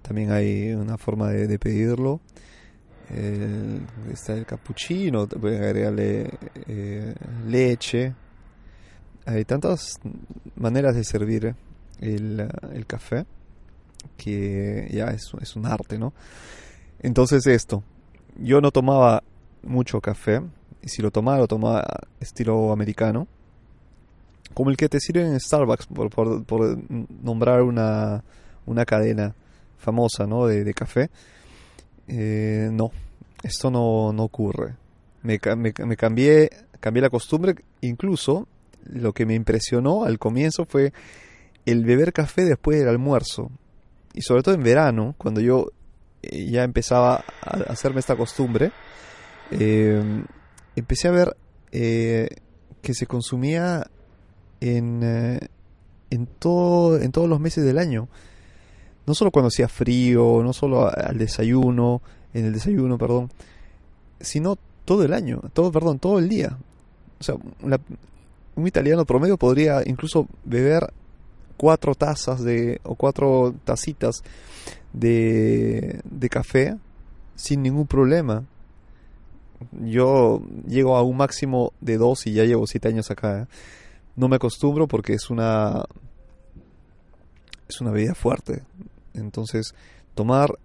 también 0.03 0.31
hay 0.31 0.73
una 0.73 0.99
forma 0.99 1.31
de, 1.31 1.59
pedirlo. 1.59 2.21
Está 4.13 4.35
el 4.35 4.45
cappuccino, 4.45 5.27
pueden 5.29 5.63
agregarle 5.63 6.31
eh, 6.67 7.15
leche, 7.47 8.15
hay 9.25 9.45
tantas 9.45 10.01
maneras 10.55 10.95
de 10.95 11.05
servir 11.05 11.55
el, 12.01 12.49
el 12.73 12.87
café 12.87 13.27
que 14.17 14.89
ya 14.93 15.07
es, 15.07 15.33
es, 15.41 15.57
un 15.57 15.67
arte, 15.67 15.99
¿no? 15.99 16.13
Entonces 17.01 17.47
esto, 17.47 17.83
yo 18.37 18.61
no 18.61 18.71
tomaba 18.71 19.23
mucho 19.63 20.01
café, 20.01 20.43
y 20.83 20.89
si 20.89 21.03
lo 21.03 21.11
tomaba, 21.11 21.39
lo 21.39 21.49
tomaba 21.49 21.85
estilo 22.21 22.73
americano, 22.73 23.27
como 24.55 24.71
el 24.71 24.77
que 24.77 24.89
te 24.89 25.01
sirve 25.01 25.27
en 25.27 25.39
Starbucks, 25.39 25.87
por, 25.87 26.11
por, 26.45 26.79
nombrar 27.23 27.63
una, 27.63 28.23
una, 28.65 28.85
cadena 28.85 29.35
famosa, 29.77 30.27
¿no? 30.27 30.47
De, 30.47 30.65
de 30.65 30.73
café. 30.73 31.11
Eh, 32.09 32.69
no, 32.73 32.91
esto 33.43 33.71
no, 33.71 34.13
no 34.13 34.25
ocurre. 34.25 34.75
Me, 35.23 35.39
cambié, 35.39 36.51
cambié 36.81 37.03
la 37.03 37.11
costumbre, 37.11 37.57
incluso 37.81 38.47
lo 38.85 39.13
que 39.13 39.27
me 39.27 39.35
impresionó 39.35 40.05
al 40.05 40.19
comienzo 40.19 40.67
fue 40.67 40.93
el 41.65 41.85
beber 41.85 42.13
café 42.13 42.45
después 42.45 42.79
del 42.79 42.89
almuerzo. 42.89 43.51
Y 44.15 44.23
sobre 44.23 44.43
todo 44.43 44.55
en 44.55 44.63
verano, 44.63 45.15
cuando 45.19 45.41
yo 45.41 45.73
eh, 46.23 46.49
ya 46.51 46.65
empezaba 46.65 47.25
a 47.43 47.51
hacerme 47.69 48.01
esta 48.01 48.17
costumbre, 48.17 48.73
em, 49.51 50.25
empecé 50.77 51.09
a 51.09 51.13
ver 51.13 51.37
eh, 51.73 52.29
que 52.83 52.95
se 52.95 53.07
consumía 53.07 53.91
en, 54.61 55.01
eh, 55.03 55.41
en, 56.11 56.27
todo, 56.27 56.99
en 56.99 57.11
todos 57.13 57.29
los 57.29 57.41
meses 57.41 57.65
del 57.65 57.79
año. 57.79 58.09
No 59.07 59.15
solo 59.15 59.31
cuando 59.31 59.49
hacía 59.49 59.69
frío, 59.69 60.43
no 60.43 60.53
solo 60.53 60.89
al 60.89 61.17
desayuno, 61.19 62.03
en 62.35 62.47
el 62.47 62.53
desayuno, 62.53 62.99
perdón, 62.99 63.31
sino 64.21 64.57
todo 64.85 65.05
el 65.05 65.13
año, 65.13 65.43
todo, 65.53 65.71
perdón, 65.73 65.99
todo 65.99 66.19
el 66.19 66.29
día. 66.29 66.59
O 67.21 67.23
sea, 67.23 67.37
un 68.57 68.67
italiano 68.67 69.05
promedio 69.05 69.37
podría 69.37 69.83
incluso 69.87 70.27
beber 70.45 70.93
cuatro 71.57 71.95
tazas 71.95 72.43
de 72.43 72.81
o 72.85 72.95
cuatro 72.95 73.55
tacitas 73.65 74.23
de, 74.93 76.01
de 76.05 76.29
café 76.29 76.77
sin 77.35 77.63
ningún 77.63 77.87
problema. 77.87 78.45
Yo 79.73 80.43
llego 80.67 80.97
a 80.97 81.03
un 81.03 81.17
máximo 81.17 81.73
de 81.81 81.97
dos 81.97 82.27
y 82.27 82.33
ya 82.33 82.45
llevo 82.45 82.67
siete 82.67 82.89
años 82.89 83.11
acá. 83.11 83.43
¿eh? 83.43 83.47
No 84.17 84.29
me 84.29 84.37
acostumbro 84.37 84.87
porque 84.87 85.15
es 85.15 85.31
una 85.31 85.85
es 87.69 87.81
una 87.81 87.91
bebida 87.91 88.15
fuerte. 88.15 88.63
Entonces 89.17 89.75
tomar 90.15 90.59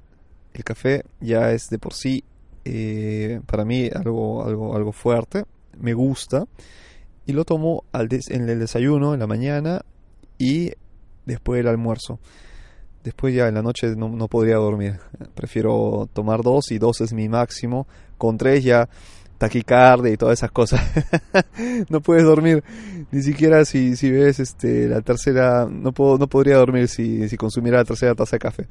el 0.54 0.64
café 0.64 1.04
ya 1.20 1.52
es 1.52 1.70
de 1.70 1.80
por 1.80 1.94
sí 1.94 2.24
eh, 2.66 3.42
para 3.48 3.66
mí 3.66 3.90
algo 3.94 4.46
algo 4.46 4.76
algo 4.76 4.92
fuerte. 4.92 5.46
Me 5.78 5.94
gusta 5.94 6.46
y 7.26 7.34
lo 7.34 7.46
tomo 7.46 7.86
en 7.94 8.50
el 8.50 8.60
desayuno 8.60 9.14
en 9.14 9.20
la 9.20 9.28
mañana 9.28 9.82
y 10.38 10.72
después 11.26 11.60
del 11.60 11.68
almuerzo. 11.68 12.20
Después 13.04 13.34
ya 13.34 13.48
en 13.48 13.56
la 13.56 13.64
noche 13.64 13.96
no, 13.96 14.10
no, 14.10 14.28
podría 14.28 14.58
dormir. 14.58 15.00
Prefiero 15.34 16.08
tomar 16.14 16.44
dos 16.44 16.72
y 16.72 16.78
dos 16.78 17.02
es 17.02 17.14
mi 17.14 17.30
máximo. 17.30 17.88
Con 18.18 18.38
tres 18.38 18.64
ya 18.64 18.90
taquicardia 19.42 20.14
y 20.14 20.18
todas 20.18 20.38
esas 20.38 20.52
cosas. 20.52 20.80
no 21.90 22.00
puedes 22.00 22.24
dormir 22.24 22.64
ni 23.12 23.24
siquiera 23.24 23.66
si, 23.66 23.96
si 23.96 24.12
ves 24.12 24.40
este 24.40 24.88
la 24.88 25.02
tercera. 25.02 25.68
No 25.68 25.94
puedo 25.94 26.20
no 26.20 26.28
podría 26.28 26.58
dormir 26.58 26.88
si, 26.88 27.28
si 27.28 27.38
consumiera 27.38 27.80
la 27.80 27.86
tercera 27.86 28.14
taza 28.14 28.36
de 28.36 28.40
café. 28.40 28.68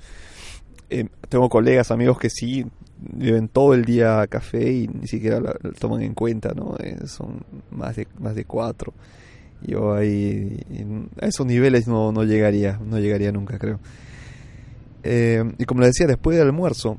Eh, 0.89 1.09
tengo 1.29 1.49
colegas, 1.49 1.91
amigos 1.91 2.19
que 2.21 2.31
sí 2.31 2.65
beben 3.00 3.49
todo 3.49 3.75
el 3.75 3.85
día 3.85 4.25
café 4.29 4.71
y 4.71 4.87
ni 4.87 5.09
siquiera 5.09 5.41
lo, 5.41 5.53
toman 5.73 6.03
en 6.03 6.15
cuenta, 6.15 6.53
¿no? 6.55 6.77
Eh, 6.79 6.99
son 7.07 7.43
más 7.73 7.97
de, 7.97 8.07
más 8.21 8.37
de 8.37 8.45
cuatro. 8.45 8.93
Yo 9.62 9.93
ahí 9.93 10.57
a 11.21 11.27
esos 11.27 11.47
niveles 11.47 11.89
no, 11.89 12.12
no 12.12 12.23
llegaría, 12.23 12.79
no 12.79 13.00
llegaría 13.00 13.33
nunca, 13.33 13.59
creo. 13.59 13.81
Eh, 15.03 15.43
y 15.59 15.65
como 15.65 15.81
le 15.81 15.89
decía, 15.89 16.07
después 16.07 16.37
del 16.39 16.47
almuerzo, 16.47 16.97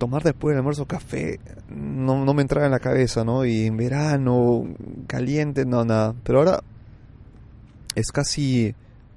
tomar 0.00 0.22
después 0.22 0.52
del 0.52 0.60
almuerzo 0.60 0.86
café 0.86 1.38
no, 1.68 2.24
no 2.24 2.32
me 2.32 2.40
entraba 2.40 2.64
en 2.64 2.72
la 2.72 2.80
cabeza, 2.80 3.22
¿no? 3.22 3.44
Y 3.44 3.66
en 3.66 3.76
verano, 3.76 4.66
caliente, 5.06 5.66
no, 5.66 5.84
nada. 5.84 6.14
Pero 6.24 6.38
ahora 6.38 6.60
es 7.94 8.10
casi 8.10 8.74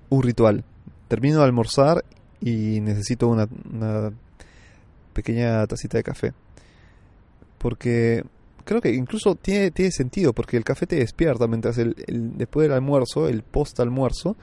un 0.09 0.21
ritual. 0.21 0.65
Termino 1.07 1.37
de 1.39 1.45
almorzar 1.45 2.03
y 2.41 2.81
necesito 2.81 3.29
una, 3.29 3.47
pequeña 5.13 5.65
tacita 5.67 5.97
de 5.97 6.03
café. 6.03 6.33
Porque 7.57 8.23
creo 8.65 8.81
que 8.81 8.93
incluso 8.93 9.35
tiene, 9.35 9.71
tiene 9.71 9.91
sentido, 9.91 10.33
porque 10.33 10.57
el 10.57 10.65
café 10.65 10.85
te 10.85 10.97
despierta 10.97 11.47
mientras 11.47 11.77
el, 11.77 11.95
después 12.35 12.65
del 12.65 12.73
almuerzo, 12.73 13.29
el 13.29 13.41
post 13.43 13.79
almuerzo, 13.79 14.35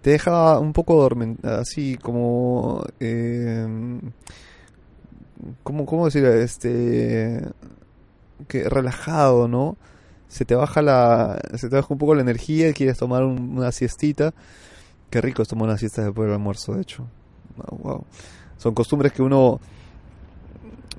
te 0.00 0.10
deja 0.10 0.58
un 0.58 0.72
poco 0.72 0.96
dormido, 0.96 1.36
así 1.42 1.98
como... 1.98 2.82
Eh, 3.00 4.00
¿cómo, 5.62 5.86
¿Cómo 5.86 6.06
decir? 6.06 6.24
Este... 6.24 7.42
Que 8.48 8.68
relajado, 8.68 9.48
¿no? 9.48 9.76
Se 10.28 10.44
te 10.44 10.54
baja 10.54 10.82
la... 10.82 11.40
Se 11.54 11.68
te 11.68 11.76
baja 11.76 11.88
un 11.90 11.98
poco 11.98 12.14
la 12.14 12.22
energía 12.22 12.68
y 12.68 12.74
quieres 12.74 12.98
tomar 12.98 13.24
una 13.24 13.72
siestita. 13.72 14.34
Qué 15.10 15.20
rico 15.20 15.42
es 15.42 15.48
tomar 15.48 15.68
una 15.68 15.78
siesta 15.78 16.02
después 16.02 16.26
del 16.26 16.34
almuerzo, 16.34 16.74
de 16.74 16.82
hecho. 16.82 17.06
Son 18.56 18.74
costumbres 18.74 19.12
que 19.12 19.22
uno, 19.22 19.60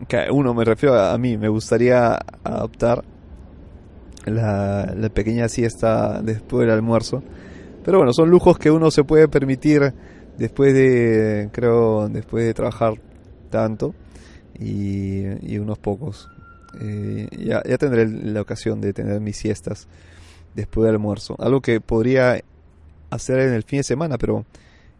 que 0.07 0.27
uno 0.31 0.53
me 0.53 0.63
refiero 0.63 0.99
a, 0.99 1.17
mí, 1.17 1.37
me 1.37 1.49
gustaría 1.49 2.17
adoptar 2.43 3.03
la, 4.25 4.93
la 4.95 5.09
pequeña 5.09 5.49
siesta 5.49 6.21
después 6.21 6.65
del 6.65 6.75
almuerzo. 6.75 7.23
Pero 7.83 7.97
bueno, 7.97 8.13
son 8.13 8.29
lujos 8.29 8.57
que 8.57 8.71
uno 8.71 8.89
se 8.89 9.03
puede 9.03 9.27
permitir 9.27 9.93
después 10.37 10.73
de, 10.73 11.49
creo, 11.51 12.07
después 12.09 12.45
de 12.45 12.53
trabajar 12.53 12.93
tanto 13.49 13.93
y, 14.59 15.57
unos 15.57 15.77
pocos. 15.79 16.29
Eh, 16.79 17.27
ya, 17.37 17.63
ya 17.63 17.77
tendré 17.77 18.07
la 18.07 18.41
ocasión 18.41 18.81
de 18.81 18.93
tener 18.93 19.19
mis 19.21 19.37
siestas 19.37 19.87
después 20.53 20.85
del 20.85 20.95
almuerzo. 20.95 21.35
Algo 21.39 21.61
que 21.61 21.81
podría 21.81 22.41
hacer 23.09 23.39
en 23.39 23.53
el 23.53 23.63
fin 23.63 23.79
de 23.79 23.83
semana, 23.83 24.17
pero 24.17 24.45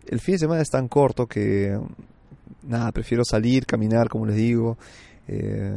el 0.08 0.20
fin 0.20 0.36
de 0.36 0.40
semana 0.40 0.62
es 0.62 0.70
tan 0.70 0.88
corto 0.88 1.28
que 1.28 1.78
nada, 2.64 2.92
prefiero 2.92 3.24
salir, 3.24 3.66
caminar, 3.66 4.10
como 4.10 4.26
les 4.26 4.36
digo, 4.36 4.78
eh, 5.28 5.74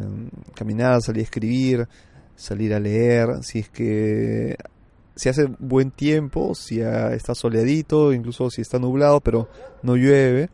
caminar, 0.54 1.00
salir 1.02 1.20
a 1.20 1.24
escribir, 1.24 1.88
salir 2.36 2.74
a 2.74 2.80
leer, 2.80 3.42
si 3.42 3.60
es 3.60 3.68
que 3.68 4.56
si 5.14 5.28
hace 5.28 5.46
buen 5.58 5.90
tiempo, 5.90 6.54
si 6.54 6.80
está 6.80 7.34
soleadito, 7.34 8.12
incluso 8.12 8.50
si 8.50 8.62
está 8.62 8.78
nublado, 8.78 9.20
pero 9.20 9.48
no 9.82 9.96
llueve, 9.96 10.48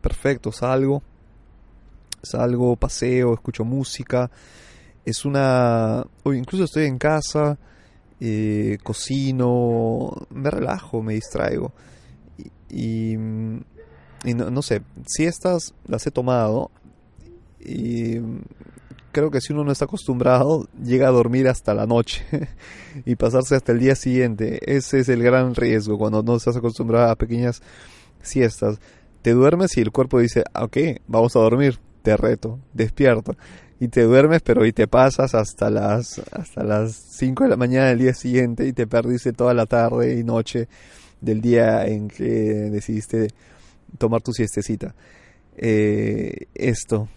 perfecto, 0.00 0.52
salgo, 0.52 1.02
salgo, 2.22 2.76
paseo, 2.76 3.34
escucho 3.34 3.64
música, 3.64 4.30
es 5.04 5.24
una, 5.24 6.04
o 6.22 6.32
incluso 6.32 6.64
estoy 6.64 6.86
en 6.86 6.98
casa, 6.98 7.58
eh, 8.20 8.78
cocino, 8.82 10.26
me 10.30 10.50
relajo, 10.50 11.02
me 11.02 11.14
distraigo 11.14 11.72
y, 12.70 13.16
no, 13.16 14.50
no 14.50 14.62
sé, 14.62 14.82
siestas 15.06 15.74
las 15.86 16.06
he 16.06 16.10
tomado 16.10 16.70
y 17.58 18.18
creo 19.12 19.30
que 19.30 19.40
si 19.40 19.52
uno 19.52 19.64
no 19.64 19.72
está 19.72 19.86
acostumbrado, 19.86 20.68
llega 20.82 21.08
a 21.08 21.12
dormir 21.12 21.48
hasta 21.48 21.74
la 21.74 21.86
noche 21.86 22.24
y 23.04 23.16
pasarse 23.16 23.56
hasta 23.56 23.72
el 23.72 23.80
día 23.80 23.94
siguiente. 23.94 24.60
Ese 24.64 25.00
es 25.00 25.08
el 25.08 25.22
gran 25.22 25.54
riesgo 25.54 25.98
cuando 25.98 26.22
no 26.22 26.36
estás 26.36 26.56
acostumbrado 26.56 27.10
a 27.10 27.16
pequeñas 27.16 27.62
siestas. 28.22 28.78
Te 29.22 29.32
duermes 29.32 29.76
y 29.76 29.80
el 29.80 29.90
cuerpo 29.90 30.20
dice, 30.20 30.44
ah, 30.54 30.64
ok, 30.64 30.76
vamos 31.06 31.36
a 31.36 31.40
dormir, 31.40 31.78
te 32.02 32.16
reto, 32.16 32.58
despierto. 32.72 33.36
Y 33.78 33.88
te 33.88 34.02
duermes, 34.02 34.42
pero 34.42 34.66
y 34.66 34.72
te 34.72 34.86
pasas 34.86 35.34
hasta 35.34 35.70
las 35.70 36.20
hasta 36.32 36.62
las 36.62 36.92
5 36.92 37.44
de 37.44 37.50
la 37.50 37.56
mañana 37.56 37.86
del 37.88 37.98
día 37.98 38.14
siguiente 38.14 38.66
y 38.66 38.74
te 38.74 38.86
perdiste 38.86 39.32
toda 39.32 39.54
la 39.54 39.64
tarde 39.64 40.18
y 40.18 40.24
noche 40.24 40.68
del 41.20 41.40
día 41.40 41.86
en 41.86 42.08
que 42.08 42.24
decidiste 42.24 43.28
tomar 43.96 44.20
tu 44.20 44.32
siestecita. 44.32 44.94
Eh, 45.56 46.46
esto, 46.54 47.08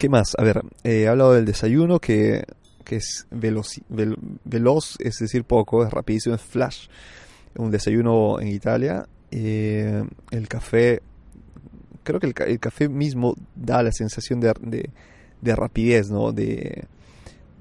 ¿Qué 0.00 0.08
más? 0.08 0.34
A 0.38 0.44
ver, 0.44 0.62
eh, 0.82 1.02
he 1.02 1.08
hablado 1.08 1.34
del 1.34 1.44
desayuno 1.44 1.98
que, 1.98 2.44
es 2.88 3.26
veloz, 3.30 3.82
veloz, 3.88 4.96
es 4.98 5.18
decir, 5.18 5.44
poco, 5.44 5.84
es 5.84 5.92
rapidísimo, 5.92 6.34
es 6.34 6.40
flash. 6.40 6.88
Un 7.56 7.70
desayuno 7.70 8.40
en 8.40 8.48
Italia. 8.48 9.06
Eh, 9.30 10.02
el 10.30 10.48
café, 10.48 11.02
creo 12.02 12.20
que 12.20 12.26
el, 12.26 12.60
café 12.60 12.88
mismo 12.88 13.34
da 13.54 13.82
la 13.82 13.92
sensación 13.92 14.40
de, 14.40 14.90
de, 15.40 15.56
rapidez, 15.56 16.10
¿no? 16.10 16.32
De, 16.32 16.84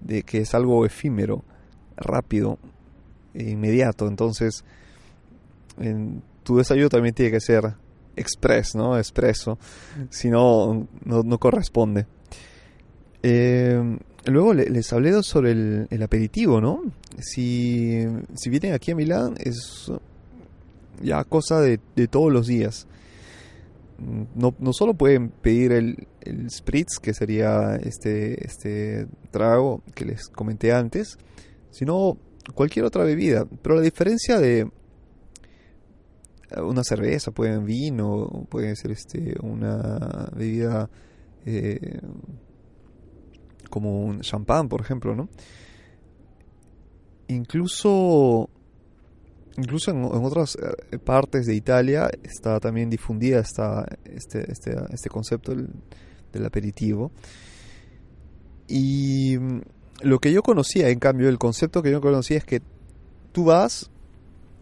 de, 0.03 0.23
que 0.23 0.39
es 0.39 0.53
algo 0.53 0.85
efímero, 0.85 1.43
rápido, 1.97 2.57
e 3.33 3.49
inmediato. 3.49 4.07
Entonces, 4.07 4.63
en, 5.77 6.21
tu 6.43 6.57
desayuno 6.57 6.89
también 6.89 7.13
tiene 7.13 7.31
que 7.31 7.41
ser 7.41 7.73
express, 8.15 8.75
¿no? 8.75 8.97
Expreso. 8.97 9.57
Si 10.09 10.29
no, 10.29 10.87
no 11.05 11.37
corresponde. 11.37 12.05
Eh, 13.21 13.97
luego 14.25 14.53
les 14.53 14.93
hablé 14.93 15.21
sobre 15.23 15.51
el, 15.51 16.03
aperitivo, 16.03 16.61
¿no? 16.61 16.83
Si, 17.19 18.05
si, 18.35 18.49
vienen 18.49 18.73
aquí 18.73 18.91
a 18.91 18.95
Milán 18.95 19.35
es 19.39 19.91
ya 21.01 21.23
cosa 21.23 21.59
de, 21.61 21.79
todos 22.07 22.31
los 22.31 22.47
días. 22.47 22.87
No, 24.35 24.55
no 24.57 24.73
solo 24.73 24.93
pueden 24.93 25.29
pedir 25.29 25.71
el, 25.71 26.07
el, 26.21 26.49
spritz, 26.49 26.99
que 27.01 27.13
sería 27.13 27.75
este, 27.75 28.45
este 28.45 29.07
trago 29.31 29.83
que 29.93 30.05
les 30.05 30.29
comenté 30.29 30.71
antes, 30.71 31.17
sino 31.71 32.17
cualquier 32.53 32.85
otra 32.85 33.03
bebida. 33.03 33.45
Pero 33.61 33.75
la 33.75 33.81
diferencia 33.81 34.39
de 34.39 34.69
una 36.57 36.83
cerveza, 36.83 37.31
pueden 37.31 37.65
vino, 37.65 38.47
puede 38.49 38.75
ser 38.75 38.91
este, 38.91 39.35
una 39.41 40.29
bebida 40.35 40.89
eh, 41.45 41.99
como 43.69 44.03
un 44.03 44.21
champán, 44.21 44.67
por 44.67 44.81
ejemplo, 44.81 45.15
¿no? 45.15 45.29
Incluso, 47.27 48.49
incluso 49.59 49.91
en, 49.91 50.03
otras 50.03 50.55
eh, 50.55 50.97
partes 50.97 51.45
de 51.45 51.55
Italia 51.55 52.09
está 52.23 52.59
también 52.59 52.89
difundida 52.89 53.39
esta, 53.39 53.85
este, 54.05 54.51
este, 54.51 54.75
este 54.91 55.09
concepto 55.09 55.53
del, 55.53 56.45
aperitivo. 56.45 57.11
Y 58.67 59.37
mm, 59.37 59.61
lo 60.01 60.19
que 60.19 60.31
yo 60.31 60.41
conocía, 60.41 60.89
en 60.89 60.99
cambio, 60.99 61.29
el 61.29 61.37
concepto 61.37 61.83
que 61.83 61.91
yo 61.91 62.01
conocía 62.01 62.37
es 62.37 62.45
que 62.45 62.61
tú 63.31 63.45
vas 63.45 63.89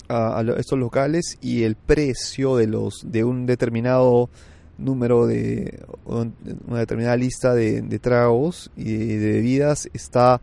a, 0.09 0.43
estos 0.57 0.79
locales 0.79 1.37
y 1.41 1.63
el 1.63 1.75
precio 1.75 2.55
de 2.55 2.67
los 2.67 3.01
de 3.05 3.23
un 3.23 3.45
determinado 3.45 4.29
número 4.77 5.25
de 5.25 5.83
una 6.05 6.79
determinada 6.79 7.17
lista 7.17 7.53
de, 7.53 7.81
tragos 7.99 8.71
y 8.75 8.93
de, 8.93 9.31
bebidas 9.33 9.89
está 9.93 10.39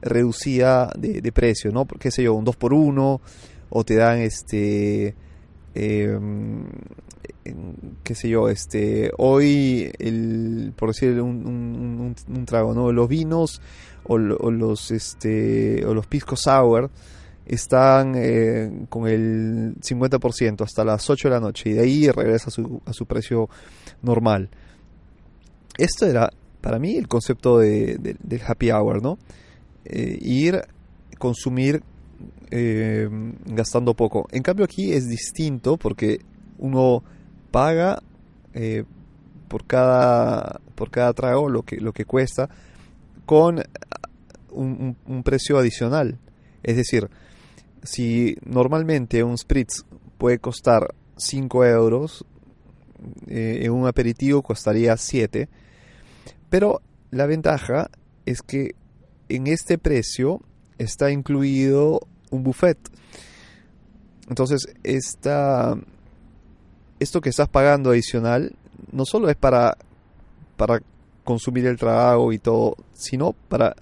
reducida 0.00 0.92
de, 0.96 1.32
precio, 1.32 1.72
¿no? 1.72 1.86
Qué 1.86 2.10
sé 2.10 2.22
yo, 2.22 2.34
un 2.34 2.44
2 2.44 2.56
por 2.56 2.72
1 2.72 3.20
o 3.70 3.84
te 3.84 3.96
dan 3.96 4.18
este 4.18 5.14
em, 5.74 6.64
qué 8.02 8.14
sé 8.14 8.28
yo, 8.28 8.48
este 8.48 9.10
hoy 9.18 9.90
el 9.98 10.72
por 10.76 10.90
decir 10.90 11.20
un, 11.20 12.14
trago, 12.46 12.74
¿no? 12.74 12.92
Los 12.92 13.08
vinos 13.08 13.60
o, 14.04 14.18
los 14.18 14.90
este 14.90 15.84
o 15.84 15.94
los 15.94 16.06
pisco 16.06 16.36
sour 16.36 16.90
están 17.46 18.14
eh, 18.16 18.86
con 18.88 19.08
el 19.08 19.76
50% 19.80 20.62
hasta 20.62 20.84
las 20.84 21.08
8 21.08 21.28
de 21.28 21.34
la 21.34 21.40
noche 21.40 21.70
y 21.70 21.72
de 21.74 21.80
ahí 21.80 22.10
regresa 22.10 22.48
a 22.48 22.50
su, 22.50 22.82
a 22.84 22.92
su 22.92 23.06
precio 23.06 23.48
normal. 24.02 24.50
Esto 25.78 26.06
era 26.06 26.30
para 26.60 26.78
mí 26.78 26.96
el 26.96 27.08
concepto 27.08 27.58
de, 27.58 27.96
del 27.98 28.40
happy 28.46 28.70
hour, 28.70 29.02
¿no? 29.02 29.18
Eh, 29.84 30.18
ir, 30.20 30.60
consumir 31.18 31.82
eh, 32.50 33.08
gastando 33.46 33.94
poco. 33.94 34.26
En 34.30 34.42
cambio 34.42 34.64
aquí 34.64 34.92
es 34.92 35.08
distinto 35.08 35.76
porque 35.76 36.20
uno 36.58 37.02
paga 37.50 38.02
por 39.46 39.64
cada 39.66 40.60
por 40.74 40.90
cada 40.90 41.12
trago 41.12 41.48
lo 41.48 41.62
que 41.62 41.76
lo 41.76 41.92
que 41.92 42.04
cuesta 42.04 42.48
con 43.24 43.62
un, 44.50 44.96
un 45.06 45.22
precio 45.22 45.58
adicional. 45.58 46.18
Es 46.62 46.76
decir, 46.76 47.08
si 47.82 48.36
normalmente 48.44 49.22
un 49.22 49.38
spritz 49.38 49.84
puede 50.18 50.38
costar 50.38 50.94
5 51.16 51.64
euros, 51.64 52.24
eh, 53.26 53.60
en 53.62 53.72
un 53.72 53.86
aperitivo 53.86 54.42
costaría 54.42 54.96
7. 54.96 55.48
Pero 56.50 56.80
la 57.10 57.26
ventaja 57.26 57.90
es 58.26 58.42
que 58.42 58.74
en 59.28 59.46
este 59.46 59.78
precio 59.78 60.40
está 60.78 61.10
incluido 61.10 62.00
un 62.30 62.42
buffet. 62.42 62.78
Entonces, 64.28 64.68
esta, 64.82 65.76
esto 67.00 67.20
que 67.20 67.30
estás 67.30 67.48
pagando 67.48 67.90
adicional 67.90 68.54
no 68.92 69.04
solo 69.04 69.28
es 69.30 69.36
para, 69.36 69.76
para 70.56 70.80
consumir 71.24 71.66
el 71.66 71.76
trago 71.76 72.32
y 72.32 72.38
todo, 72.38 72.76
sino 72.92 73.32
para 73.32 73.74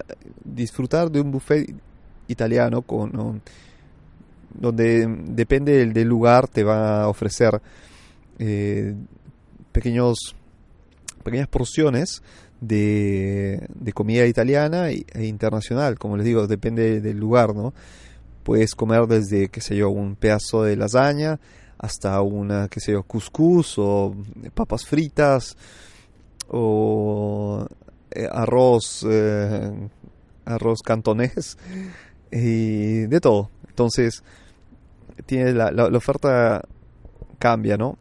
disfrutar 0.45 1.11
de 1.11 1.21
un 1.21 1.31
buffet 1.31 1.75
italiano 2.29 2.83
con 2.83 3.41
donde 4.53 5.07
depende 5.27 5.87
del, 5.87 6.09
lugar 6.09 6.49
te 6.49 6.65
va 6.65 7.03
a 7.03 7.09
ofrecer 7.09 7.61
eh, 8.39 8.95
pequeños 9.73 10.35
pequeñas 11.23 11.49
porciones 11.49 12.23
de, 12.61 13.69
comida 13.95 14.27
italiana 14.27 14.91
e, 14.91 15.05
internacional 15.25 15.99
como 15.99 16.17
les 16.17 16.25
digo 16.25 16.47
depende 16.47 17.01
del 17.01 17.19
lugar 17.19 17.55
no 17.55 17.75
puedes 18.47 18.77
comer 18.77 19.09
desde 19.09 19.49
qué 19.49 19.61
sé 19.61 19.75
yo 19.75 19.91
un 19.91 20.15
pedazo 20.15 20.63
de 20.63 20.77
lasaña 20.77 21.41
hasta 21.79 22.23
una 22.23 22.69
qué 22.69 22.79
sé 22.79 22.93
yo 22.93 23.03
couscous 23.03 23.75
o 23.79 24.15
papas 24.55 24.87
fritas 24.87 25.57
o 26.47 27.67
eh, 28.13 28.29
arroz 28.31 29.05
eh, 29.11 29.89
arroz 30.45 30.79
cantonés 30.85 31.59
y 32.31 33.07
de 33.07 33.21
todo 33.21 33.51
entonces 33.69 34.23
tiene 35.25 35.53
la, 35.53 35.73
la, 35.73 35.97
oferta 35.97 36.63
cambia, 37.39 37.77
¿no? 37.77 37.99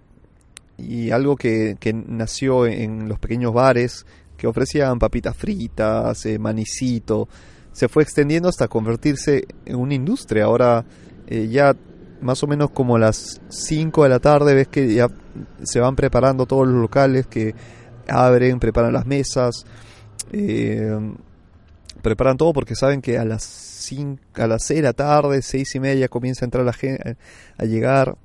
Y 0.78 1.12
algo 1.12 1.36
que, 1.36 1.78
que, 1.80 1.94
nació 1.94 2.66
en 2.66 3.08
los 3.08 3.20
pequeños 3.20 3.54
bares 3.54 4.06
que 4.38 4.48
ofrecían 4.48 5.00
papitas 5.00 5.36
fritas, 5.36 6.26
eh, 6.26 6.38
manicito, 6.38 7.30
se 7.76 7.90
fue 7.90 8.04
extendiendo 8.04 8.48
hasta 8.48 8.70
convertirse 8.70 9.46
en 9.66 9.76
una 9.76 9.94
industria. 9.94 10.46
Ahora 10.46 10.86
eh, 11.28 11.50
ya 11.50 11.76
más 12.22 12.42
o 12.42 12.48
menos 12.48 12.72
como 12.72 12.96
a 12.96 13.00
las 13.00 13.42
5 13.50 14.04
de 14.04 14.10
la 14.10 14.20
tarde 14.20 14.54
ves 14.54 14.70
que 14.70 14.94
ya 14.94 15.10
se 15.62 15.82
van 15.82 15.98
preparando 15.98 16.46
todos 16.46 16.66
los 16.66 16.78
locales 16.78 17.28
que 17.28 17.54
abren, 18.08 18.62
preparan 18.62 18.94
las 18.94 19.06
mesas. 19.06 19.66
Eh, 20.32 20.98
preparan 22.02 22.38
todo 22.38 22.54
porque 22.54 22.76
saben 22.76 23.02
que 23.02 23.18
a 23.18 23.26
las, 23.26 23.92
a 24.36 24.48
las 24.48 24.64
6 24.64 24.78
de 24.78 24.82
la 24.82 24.94
tarde, 24.94 25.42
seis 25.42 25.76
y 25.76 25.82
media 25.82 26.08
comienza 26.08 26.46
a 26.46 26.48
entrar 26.48 26.64
la 26.64 26.72
gente, 26.72 27.18
a 27.58 27.66
llegar 27.66 28.16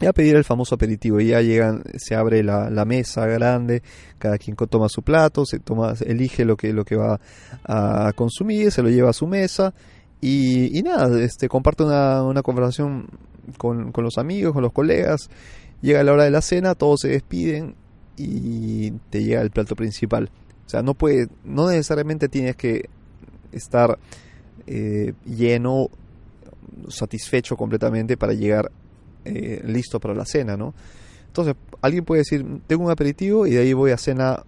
y 0.00 0.06
a 0.06 0.12
pedir 0.12 0.36
el 0.36 0.44
famoso 0.44 0.74
aperitivo. 0.74 1.20
Y 1.20 1.28
ya 1.28 1.42
llegan, 1.42 1.82
se 1.96 2.14
abre 2.14 2.42
la, 2.42 2.84
mesa 2.84 3.26
grande, 3.26 3.82
cada 4.18 4.38
quien 4.38 4.56
toma 4.56 4.88
su 4.88 5.02
plato, 5.02 5.44
se 5.44 5.58
toma, 5.58 5.94
elige 6.04 6.44
lo 6.44 6.56
que, 6.56 6.72
lo 6.72 6.84
que 6.84 6.96
va 6.96 7.20
a 7.64 8.12
consumir, 8.14 8.72
se 8.72 8.82
lo 8.82 8.88
lleva 8.88 9.10
a 9.10 9.14
su 9.14 9.26
mesa 9.26 9.74
y, 10.20 10.76
y 10.78 10.82
nada, 10.82 11.22
este, 11.22 11.48
comparte 11.48 11.82
una, 11.82 12.22
una 12.22 12.42
conversación 12.42 13.08
con, 13.56 13.92
con, 13.92 14.04
los 14.04 14.18
amigos, 14.18 14.52
con 14.52 14.62
los 14.62 14.72
colegas. 14.72 15.30
Llega 15.80 16.02
la 16.02 16.12
hora 16.12 16.24
de 16.24 16.30
la 16.30 16.42
cena, 16.42 16.74
todos 16.74 17.00
se 17.00 17.08
despiden 17.08 17.74
y 18.16 18.90
te 19.10 19.22
llega 19.22 19.40
el 19.40 19.50
plato 19.50 19.74
principal. 19.74 20.30
O 20.66 20.68
sea, 20.68 20.82
no 20.82 20.94
puede, 20.94 21.28
no 21.44 21.68
necesariamente 21.68 22.28
tienes 22.28 22.54
que 22.56 22.88
estar 23.50 23.98
eh, 24.66 25.14
lleno, 25.24 25.88
satisfecho 26.88 27.56
completamente 27.56 28.16
para 28.16 28.34
llegar 28.34 28.70
eh, 29.24 29.62
listo 29.64 30.00
para 30.00 30.14
la 30.14 30.24
cena, 30.24 30.56
¿no? 30.56 30.74
Entonces, 31.26 31.54
alguien 31.80 32.04
puede 32.04 32.22
decir, 32.22 32.44
tengo 32.66 32.84
un 32.84 32.90
aperitivo 32.90 33.46
y 33.46 33.52
de 33.52 33.60
ahí 33.60 33.72
voy 33.72 33.92
a 33.92 33.96
cena 33.98 34.42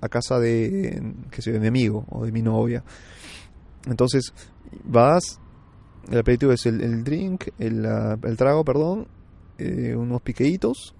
a 0.00 0.08
casa 0.08 0.38
de, 0.38 1.14
que 1.30 1.42
sé, 1.42 1.52
de 1.52 1.60
mi 1.60 1.68
amigo 1.68 2.04
o 2.10 2.24
de 2.24 2.32
mi 2.32 2.42
novia. 2.42 2.82
Entonces, 3.86 4.32
vas, 4.84 5.40
el 6.10 6.18
aperitivo 6.18 6.52
es 6.52 6.66
el, 6.66 7.04
drink, 7.04 7.48
el, 7.58 7.82
trago, 8.36 8.64
perdón, 8.64 9.06
eh, 9.58 9.94
unos 9.96 10.22
piqueitos, 10.22 10.94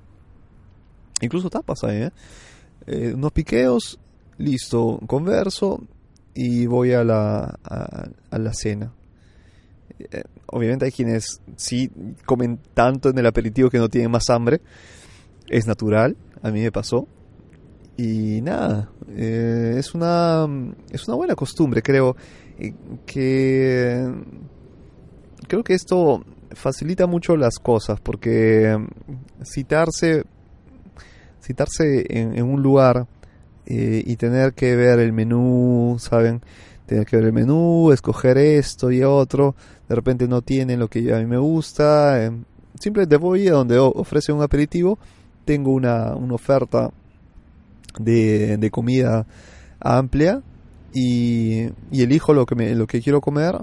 incluso 1.20 1.50
tapas 1.50 1.84
ahí, 1.84 2.02
¿eh? 2.02 2.12
¿eh? 2.86 3.12
unos 3.14 3.32
piqueos, 3.32 3.98
listo, 4.36 5.00
converso 5.06 5.82
y 6.34 6.66
voy 6.66 6.92
a 6.92 7.02
la, 7.02 7.58
a 8.30 8.38
la 8.38 8.52
cena. 8.52 8.92
Eh, 9.98 10.22
obviamente 10.46 10.84
hay 10.84 10.92
quienes 10.92 11.40
sí 11.56 11.90
comen 12.24 12.58
tanto 12.74 13.10
en 13.10 13.18
el 13.18 13.26
aperitivo 13.26 13.70
que 13.70 13.78
no 13.78 13.88
tienen 13.88 14.10
más 14.10 14.30
hambre, 14.30 14.60
es 15.48 15.66
natural, 15.66 16.16
a 16.42 16.50
mí 16.50 16.62
me 16.62 16.72
pasó. 16.72 17.06
Y 17.96 18.40
nada, 18.42 18.90
eh, 19.08 19.74
es, 19.76 19.94
una, 19.94 20.46
es 20.92 21.08
una 21.08 21.16
buena 21.16 21.34
costumbre, 21.34 21.82
creo 21.82 22.16
que 23.06 24.08
creo 25.46 25.64
que 25.64 25.74
esto 25.74 26.24
facilita 26.52 27.06
mucho 27.06 27.36
las 27.36 27.58
cosas 27.58 28.00
porque 28.00 28.76
citarse 29.44 30.24
citarse 31.48 32.04
en, 32.10 32.42
un 32.42 32.62
lugar 32.62 33.06
eh, 33.66 34.02
y 34.04 34.16
tener 34.16 34.52
que 34.52 34.76
ver 34.76 34.98
el 34.98 35.12
menú, 35.12 35.96
¿saben? 35.98 36.42
Tener 36.86 37.06
que 37.06 37.16
ver 37.16 37.26
el 37.26 37.32
menú, 37.32 37.90
escoger 37.92 38.38
esto 38.38 38.90
y 38.90 39.02
otro, 39.02 39.54
de 39.88 39.94
repente 39.94 40.28
no 40.28 40.42
tienen 40.42 40.78
lo 40.78 40.88
que 40.88 41.12
a 41.14 41.18
mí 41.18 41.26
me 41.26 41.38
gusta, 41.38 42.24
eh, 42.24 42.30
simplemente 42.78 43.16
voy 43.16 43.48
a 43.48 43.52
donde 43.52 43.78
ofrece 43.78 44.32
un 44.32 44.42
aperitivo, 44.42 44.98
tengo 45.44 45.72
una, 45.72 46.14
una 46.14 46.34
oferta 46.34 46.90
de, 47.98 48.56
de 48.58 48.70
comida 48.70 49.26
amplia 49.80 50.42
y, 50.92 51.68
elijo 51.92 52.32
lo 52.32 52.46
que, 52.46 52.54
me, 52.54 52.74
lo 52.74 52.86
que 52.86 53.00
quiero 53.00 53.20
comer. 53.20 53.56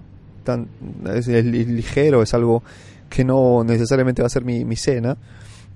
Tan, 0.43 0.67
es, 1.13 1.27
ligero, 1.27 2.21
es 2.21 2.33
algo 2.33 2.63
que 3.09 3.23
no 3.23 3.63
necesariamente 3.63 4.21
va 4.21 4.27
a 4.27 4.29
ser 4.29 4.45
mi, 4.45 4.63
mi 4.63 4.75
cena, 4.75 5.17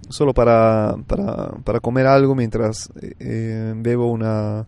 solo 0.09 0.33
para, 0.33 0.95
para, 1.07 1.53
para, 1.63 1.79
comer 1.79 2.05
algo 2.05 2.35
mientras 2.35 2.91
eh, 3.19 3.73
bebo 3.75 4.11
una, 4.11 4.67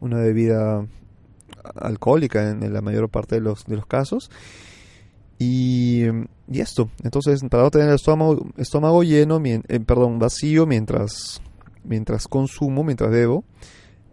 una 0.00 0.16
bebida 0.18 0.86
alcohólica 1.76 2.50
en, 2.50 2.72
la 2.72 2.80
mayor 2.80 3.10
parte 3.10 3.36
de 3.36 3.40
los, 3.42 3.64
de 3.66 3.76
los 3.76 3.86
casos. 3.86 4.30
Y, 5.42 6.04
esto, 6.52 6.90
entonces 7.02 7.40
para 7.48 7.62
no 7.62 7.70
tener 7.70 7.88
el 7.88 7.94
estómago, 7.94 8.46
estómago 8.58 9.02
lleno, 9.02 9.40
eh, 9.44 9.80
vacío 9.86 10.66
mientras, 10.66 11.40
mientras 11.82 12.28
consumo, 12.28 12.84
mientras 12.84 13.10
bebo, 13.10 13.42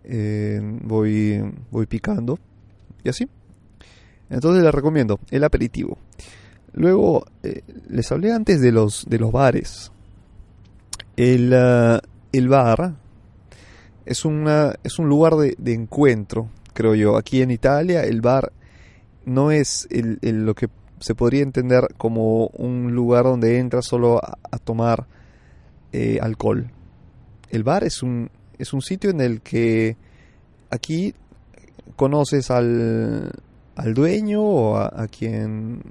eh, 0.05 0.59
voy, 0.83 1.41
voy 1.69 1.85
picando 1.85 2.39
y 3.03 3.09
así. 3.09 3.27
Entonces 4.29 4.63
les 4.63 4.73
recomiendo 4.73 5.19
el 5.31 5.43
aperitivo. 5.43 5.97
Luego, 6.73 7.25
eh, 7.43 7.61
les 7.89 8.11
hablé 8.11 8.31
antes 8.31 8.61
de 8.61 8.71
los, 8.71 9.05
de 9.07 9.19
los 9.19 9.31
bares. 9.31 9.91
El, 11.17 11.51
uh, 11.53 11.99
el 12.31 12.47
bar 12.47 12.93
es, 14.05 14.25
una, 14.25 14.73
es 14.83 14.97
un 14.99 15.09
lugar 15.09 15.35
de, 15.35 15.73
encuentro, 15.73 16.49
creo 16.73 16.95
yo. 16.95 17.17
Aquí 17.17 17.41
en 17.41 17.51
Italia 17.51 18.03
el 18.03 18.21
bar 18.21 18.51
no 19.25 19.51
es 19.51 19.87
el, 19.91 20.19
lo 20.21 20.55
que 20.55 20.69
se 20.99 21.15
podría 21.15 21.43
entender 21.43 21.87
como 21.97 22.47
un 22.47 22.93
lugar 22.93 23.23
donde 23.23 23.57
entras 23.57 23.85
solo 23.85 24.19
a, 24.23 24.57
tomar 24.57 25.07
eh, 25.91 26.19
alcohol. 26.21 26.71
El 27.49 27.63
bar 27.63 27.83
es 27.83 28.03
un, 28.03 28.29
es 28.57 28.73
un 28.73 28.81
sitio 28.81 29.09
en 29.09 29.21
el 29.21 29.41
que 29.41 29.97
aquí 30.69 31.13
conoces 31.95 32.51
al, 32.51 33.31
al 33.75 33.93
dueño 33.93 34.41
o 34.41 34.77
a, 34.77 35.07
quien 35.07 35.81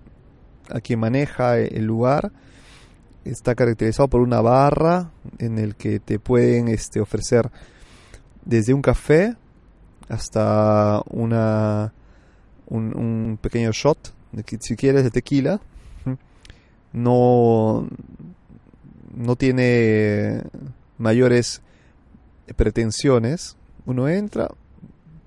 a 0.71 0.81
quien 0.81 1.01
maneja 1.01 1.59
el 1.59 1.85
lugar 1.85 2.31
está 3.25 3.55
caracterizado 3.55 4.09
por 4.09 4.21
una 4.21 4.41
barra 4.41 5.11
en 5.39 5.59
el 5.59 5.75
que 5.75 5.99
te 5.99 6.19
pueden 6.19 6.69
este, 6.69 7.01
ofrecer 7.01 7.51
desde 8.45 8.75
un 8.75 8.83
café 8.83 9.37
hasta 10.09 11.03
una 11.11 11.93
un, 12.67 12.97
un 12.97 13.39
pequeño 13.41 13.73
shot 13.73 14.18
si 14.61 14.77
quieres 14.77 15.05
de 15.05 15.11
tequila 15.11 15.61
no 16.93 17.89
no 19.15 19.37
tiene 19.37 20.43
mayores 20.97 21.61
pretensiones, 22.57 23.57
uno 23.87 24.09
entra, 24.09 24.49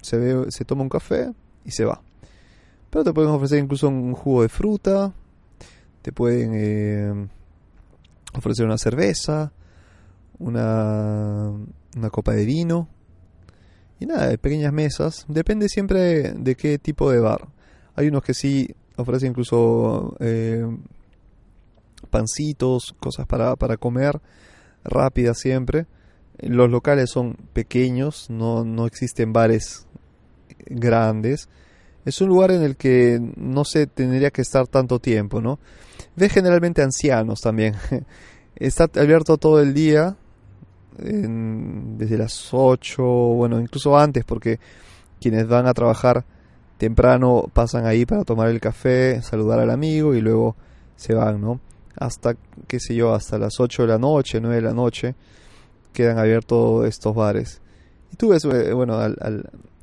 se, 0.01 0.17
ve, 0.17 0.51
se 0.51 0.65
toma 0.65 0.83
un 0.83 0.89
café 0.89 1.33
y 1.65 1.71
se 1.71 1.85
va. 1.85 2.01
Pero 2.89 3.03
te 3.03 3.13
pueden 3.13 3.31
ofrecer 3.31 3.59
incluso 3.59 3.87
un 3.87 4.13
jugo 4.13 4.43
de 4.43 4.49
fruta, 4.49 5.13
te 6.01 6.11
pueden 6.11 6.51
eh, 6.53 7.27
ofrecer 8.33 8.65
una 8.65 8.77
cerveza, 8.77 9.51
una, 10.39 11.51
una 11.95 12.09
copa 12.09 12.33
de 12.33 12.45
vino. 12.45 12.87
Y 13.99 14.07
nada, 14.07 14.35
pequeñas 14.37 14.73
mesas. 14.73 15.25
Depende 15.27 15.69
siempre 15.69 16.33
de, 16.33 16.55
qué 16.55 16.79
tipo 16.79 17.11
de 17.11 17.19
bar. 17.19 17.47
Hay 17.95 18.07
unos 18.07 18.23
que 18.23 18.33
sí 18.33 18.73
ofrecen 18.97 19.29
incluso 19.29 20.15
eh, 20.19 20.65
pancitos, 22.09 22.95
cosas 22.99 23.25
para, 23.27 23.55
para 23.55 23.77
comer, 23.77 24.19
rápidas 24.83 25.39
siempre. 25.39 25.85
Los 26.39 26.69
locales 26.69 27.09
son 27.09 27.35
pequeños, 27.53 28.29
no, 28.29 28.63
no 28.63 28.85
existen 28.85 29.33
bares 29.33 29.85
grandes. 30.65 31.49
Es 32.05 32.19
un 32.21 32.29
lugar 32.29 32.51
en 32.51 32.63
el 32.63 32.75
que 32.77 33.19
no 33.35 33.63
se 33.63 33.85
tendría 33.85 34.31
que 34.31 34.41
estar 34.41 34.67
tanto 34.67 34.99
tiempo, 34.99 35.39
¿no? 35.39 35.59
Ve 36.15 36.29
generalmente 36.29 36.81
ancianos 36.81 37.41
también. 37.41 37.75
Está 38.55 38.89
abierto 38.99 39.37
todo 39.37 39.61
el 39.61 39.73
día, 39.73 40.15
desde 40.97 42.17
las 42.17 42.49
8, 42.51 43.03
bueno, 43.03 43.59
incluso 43.59 43.97
antes, 43.97 44.23
porque 44.23 44.59
quienes 45.19 45.47
van 45.47 45.67
a 45.67 45.73
trabajar 45.73 46.25
temprano 46.81 47.45
pasan 47.53 47.85
ahí 47.85 48.07
para 48.07 48.23
tomar 48.23 48.49
el 48.49 48.59
café, 48.59 49.21
saludar 49.21 49.59
al 49.59 49.69
amigo 49.69 50.15
y 50.15 50.21
luego 50.21 50.55
se 50.95 51.13
van, 51.13 51.39
¿no? 51.39 51.59
Hasta, 51.95 52.35
qué 52.67 52.79
sé 52.79 52.95
yo, 52.95 53.13
hasta 53.13 53.37
las 53.37 53.59
8 53.59 53.83
de 53.83 53.87
la 53.87 53.99
noche, 53.99 54.41
9 54.41 54.55
de 54.55 54.61
la 54.63 54.73
noche 54.73 55.13
quedan 55.93 56.17
abiertos 56.17 56.87
estos 56.87 57.13
bares. 57.13 57.61
Y 58.11 58.15
tú 58.15 58.29
ves, 58.29 58.45
eh, 58.45 58.73
bueno, 58.73 58.95
al, 58.95 59.15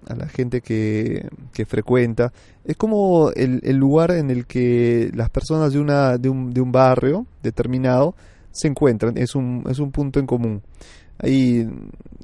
a 0.08 0.14
la 0.16 0.26
gente 0.26 0.60
que, 0.60 1.28
que 1.52 1.66
frecuenta, 1.66 2.32
es 2.64 2.76
como 2.76 3.30
el, 3.30 3.60
el, 3.62 3.76
lugar 3.76 4.10
en 4.10 4.30
el 4.30 4.46
que 4.46 5.12
las 5.14 5.30
personas 5.30 5.72
de, 5.74 5.78
una, 5.78 6.18
de, 6.18 6.28
un, 6.28 6.52
de 6.52 6.60
un 6.60 6.72
barrio 6.72 7.26
determinado 7.44 8.16
se 8.50 8.66
encuentran, 8.66 9.16
es 9.18 9.36
un, 9.36 9.62
es 9.70 9.78
un 9.78 9.92
punto 9.92 10.18
en 10.18 10.26
común. 10.26 10.62
Ahí, 11.20 11.64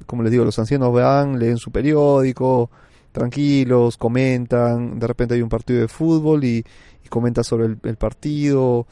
como 0.06 0.24
les 0.24 0.32
digo, 0.32 0.44
los 0.44 0.58
ancianos 0.58 0.92
van, 0.92 1.38
leen 1.38 1.58
su 1.58 1.70
periódico, 1.70 2.70
tranquilos, 3.14 3.96
comentan, 3.96 4.98
de 4.98 5.06
repente 5.06 5.34
hay 5.34 5.40
un 5.40 5.48
partido 5.48 5.80
de 5.80 5.88
fútbol 5.88 6.44
y, 6.44 6.64
y 7.02 7.08
comenta 7.08 7.42
sobre 7.44 7.66
el, 7.66 7.78
el 7.84 7.96
partido, 7.96 8.86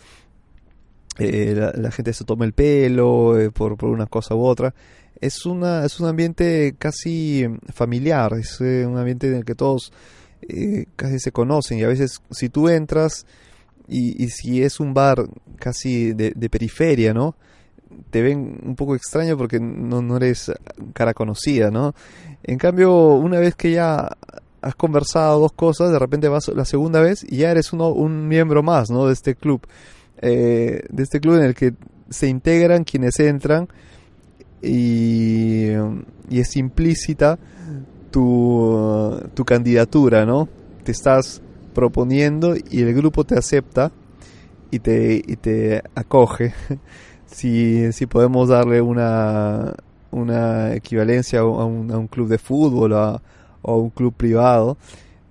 eh, 1.18 1.70
la, 1.74 1.90
gente 1.90 2.14
se 2.14 2.24
toma 2.24 2.46
el 2.46 2.54
pelo 2.54 3.38
eh, 3.38 3.50
por, 3.50 3.76
por, 3.76 3.90
una 3.90 4.06
cosa 4.06 4.35
u 4.35 4.44
otra. 4.44 4.74
Es, 5.20 5.44
una, 5.44 5.85
es 5.85 6.00
un 6.00 6.08
ambiente 6.08 6.74
casi 6.78 7.46
familiar, 7.74 8.32
es 8.35 8.61
eh, 8.61 8.87
un 8.87 8.96
ambiente 8.96 9.28
en 9.28 9.35
el 9.35 9.44
que 9.44 9.54
todos 9.54 9.92
casi 10.96 11.20
se 11.20 11.30
conocen 11.30 11.78
y 11.78 11.85
a 11.85 11.87
veces 11.87 12.20
si 12.32 12.48
tú 12.48 12.68
entras 12.68 13.26
y, 13.87 14.24
y 14.24 14.28
si 14.28 14.61
es 14.61 14.80
un 14.80 14.92
bar 14.92 15.24
casi 15.56 16.14
de, 16.14 16.32
de, 16.35 16.50
periferia, 16.50 17.14
¿no? 17.14 17.37
Te 18.11 18.22
ven 18.22 18.58
un 18.64 18.74
poco 18.74 18.96
extraño 18.96 19.38
porque 19.38 19.61
no, 19.61 20.02
no 20.02 20.16
eres 20.16 20.50
cara 20.94 21.14
conocida, 21.14 21.70
¿no? 21.70 21.94
En 22.44 22.59
cambio, 22.59 23.14
una 23.14 23.38
vez 23.38 23.55
que 23.55 23.72
ya 23.72 24.16
has 24.61 24.74
conversado 24.74 25.40
dos 25.40 25.52
cosas, 25.52 25.90
de 25.90 25.98
repente 25.98 26.28
vas 26.28 26.48
la 26.48 26.64
segunda 26.64 27.00
vez 27.00 27.24
y 27.28 27.38
ya 27.38 27.50
eres 27.50 27.72
uno, 27.72 27.88
un 27.88 28.28
miembro 28.28 28.62
más, 28.62 28.90
¿no? 28.90 29.07
De 29.07 29.12
este 29.12 29.35
club. 29.35 29.66
Eh, 30.20 30.85
de 30.88 31.02
este 31.02 31.20
club 31.20 31.37
en 31.37 31.44
el 31.44 31.55
que 31.55 31.74
se 32.09 32.28
integran 32.28 32.85
quienes 32.85 33.18
entran 33.18 33.68
y, 34.62 35.70
y 36.31 36.40
es 36.40 36.57
implícita 36.57 37.38
tu, 38.11 39.20
tu 39.35 39.44
candidatura, 39.44 40.24
¿no? 40.24 40.48
Te 40.85 40.92
estás 40.92 41.42
proponiendo 41.74 42.55
y 42.70 42.83
el 42.83 42.94
grupo 42.94 43.24
te 43.24 43.37
acepta 43.37 43.90
y 44.70 44.78
te, 44.78 45.16
y 45.16 45.37
te 45.37 45.83
acoge. 45.94 46.55
si, 47.26 47.92
si 47.92 48.07
podemos 48.07 48.48
darle 48.48 48.81
una, 48.81 49.74
una 50.12 50.75
equivalencia 50.75 51.40
a 51.40 51.44
un, 51.44 51.90
a 51.90 51.98
un 51.98 52.07
club 52.07 52.29
de 52.29 52.38
fútbol 52.38 52.92
o 52.92 52.98
a, 52.98 53.20
un 53.75 53.90
club 53.90 54.14
privado, 54.14 54.77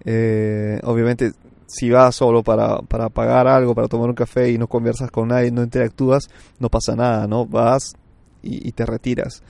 eh, 0.04 0.80
obviamente 0.84 1.32
si 1.68 1.90
vas 1.90 2.16
solo 2.16 2.44
para, 2.44 2.80
para 2.82 3.10
pagar 3.10 3.48
algo, 3.48 3.74
para 3.74 3.88
tomar 3.88 4.10
un 4.10 4.16
café 4.16 4.52
y 4.52 4.58
no 4.58 4.68
conversas 4.68 5.10
con 5.10 5.30
nadie, 5.30 5.52
no 5.52 5.64
interactúas, 5.64 6.28
no 6.60 6.70
pasa 6.70 6.96
nada, 6.96 7.28
¿no? 7.28 7.46
Vas 7.46 7.94
y, 8.42 8.72
te 8.74 8.86
retiras. 8.86 9.42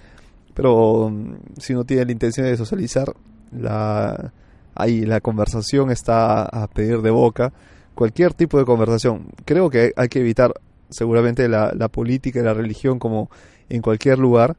Pero 0.53 1.09
mm, 1.09 1.35
si 1.57 1.73
no 1.73 1.83
tienes 1.83 2.05
la 2.05 2.11
intención 2.11 2.45
de 2.45 2.57
socializar, 2.57 3.11
la, 3.51 4.33
ahí 4.75 5.01
la 5.05 5.19
conversación 5.21 5.89
está 5.89 6.43
a 6.43 6.67
pedir 6.67 7.01
de 7.01 7.09
boca. 7.09 7.53
Cualquier 7.95 8.33
tipo 8.33 8.59
de 8.59 8.65
conversación. 8.65 9.27
Creo 9.45 9.69
que 9.69 9.91
hay 9.95 10.07
que 10.07 10.19
evitar 10.19 10.53
seguramente 10.89 11.47
la, 11.47 11.73
la 11.75 11.87
política 11.87 12.39
y 12.39 12.43
la 12.43 12.53
religión 12.53 12.99
como 12.99 13.31
en 13.69 13.81
cualquier 13.81 14.19
lugar. 14.19 14.57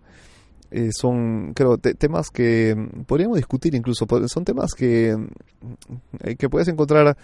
Eh, 0.75 0.91
son, 0.99 1.53
creo, 1.55 1.77
temas 1.77 2.31
que 2.31 2.75
mm, 2.75 3.03
podríamos 3.05 3.37
discutir 3.37 3.75
incluso. 3.75 4.07
Son 4.27 4.45
temas 4.45 4.73
que, 4.73 5.15
mm, 5.15 6.35
que 6.39 6.49
puedes 6.49 6.69
encontrar 6.69 7.17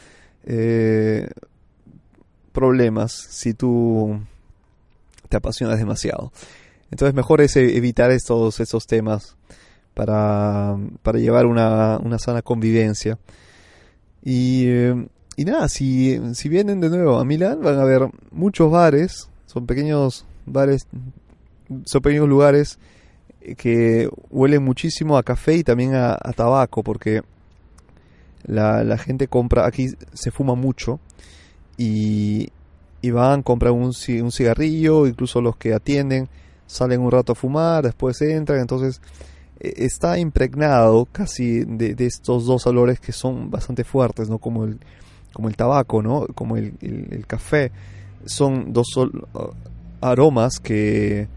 eh, 0.45 1.29
problemas 2.53 3.13
si 3.13 3.55
tú 3.55 4.21
te 5.31 5.39
apasionas 5.39 5.79
demasiado. 5.79 6.31
Entonces 6.91 7.15
mejor 7.15 7.41
es 7.41 7.57
evitar 7.57 8.11
estos, 8.11 8.61
estos 8.61 8.87
temas 8.87 9.37
para, 9.95 10.77
para 11.03 11.19
llevar 11.19 11.47
una, 11.47 11.99
una 11.99 12.19
sana 12.19 12.43
convivencia. 12.43 13.19
Y, 14.23 14.67
y 15.37 15.45
nada, 15.45 15.69
si, 15.69 16.21
si 16.35 16.51
vienen 16.51 16.81
de 16.81 16.91
nuevo 16.91 17.19
a 17.19 17.25
Milán 17.25 17.63
van 17.63 17.79
a 17.79 17.85
ver 17.85 18.11
muchos 18.31 18.71
bares, 18.71 19.31
son 19.47 19.67
pequeños 19.67 20.27
bares, 20.45 20.87
son 21.87 22.03
pequeños 22.03 22.29
lugares 22.29 22.79
que 23.57 24.09
huelen 24.31 24.62
muchísimo 24.62 25.16
a 25.16 25.22
café 25.22 25.57
y 25.57 25.64
también 25.64 25.94
a, 25.94 26.16
tabaco, 26.35 26.83
porque 26.83 27.22
la, 28.44 28.85
la, 28.85 28.98
gente 28.98 29.29
compra, 29.29 29.66
aquí 29.66 29.88
se 30.12 30.31
fuma 30.31 30.55
mucho 30.55 31.01
y, 31.77 32.48
y 33.01 33.11
van, 33.11 33.42
compran 33.42 33.74
un, 33.74 33.92
un 34.22 34.33
cigarrillo, 34.33 35.07
incluso 35.07 35.40
los 35.40 35.57
que 35.57 35.74
atienden 35.74 36.29
salen 36.68 37.01
un 37.01 37.11
rato 37.11 37.33
a 37.33 37.35
fumar, 37.35 37.83
después 37.83 38.20
entran, 38.20 38.61
entonces 38.61 39.01
e, 39.59 39.85
está 39.85 40.18
impregnado 40.18 41.07
casi 41.11 41.64
de, 41.64 41.94
estos 41.98 42.46
dos 42.46 42.66
olores 42.66 43.01
que 43.01 43.12
son 43.12 43.51
bastante 43.51 43.83
fuertes, 43.83 44.29
¿no? 44.29 44.38
Como 44.38 44.64
el, 44.64 44.79
como 45.33 45.48
el 45.48 45.57
tabaco, 45.57 46.03
¿no? 46.03 46.27
Como 46.35 46.57
el, 46.57 46.74
el, 46.81 47.27
café. 47.27 47.72
Son 48.24 48.72
dos 48.72 48.88
aromas 50.01 50.61
que 50.61 51.29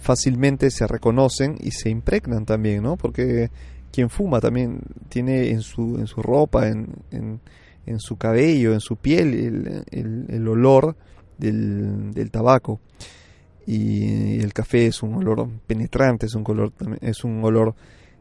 fácilmente 0.00 0.70
se 0.70 0.86
reconocen 0.86 1.56
y 1.60 1.70
se 1.70 1.90
impregnan 1.90 2.46
también, 2.46 2.82
¿no? 2.82 2.96
Porque 2.96 3.50
quien 3.92 4.10
fuma 4.10 4.40
también 4.40 4.80
tiene 5.08 5.50
en 5.50 5.62
su, 5.62 5.96
en 5.98 6.06
su 6.06 6.22
ropa, 6.22 6.68
en, 6.68 6.88
en, 7.10 8.00
su 8.00 8.16
cabello, 8.16 8.72
en 8.72 8.80
su 8.80 8.96
piel, 8.96 9.84
el, 9.90 10.26
el, 10.28 10.48
olor 10.48 10.96
del, 11.38 12.12
del, 12.12 12.30
tabaco. 12.30 12.80
Y 13.66 14.40
el 14.40 14.52
café 14.52 14.86
es 14.86 15.02
un 15.02 15.14
olor 15.14 15.48
penetrante, 15.66 16.26
es 16.26 16.34
un, 16.34 16.44
color, 16.44 16.72
es 17.00 17.24
un 17.24 17.44
olor 17.44 17.74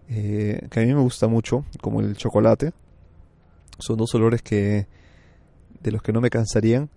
eh, 0.09 0.67
que 0.71 0.79
a 0.79 0.83
mí 0.83 0.93
me 0.93 1.01
gusta 1.01 1.27
mucho, 1.27 1.65
como 1.81 2.01
el 2.01 2.15
chocolate. 2.17 2.73
Son 3.77 3.95
dos 3.95 4.13
olores 4.15 4.41
que 4.41 4.87
de 5.81 5.91
los 5.91 6.01
que 6.01 6.11
no 6.11 6.19
me 6.19 6.29
cansarían, 6.29 6.89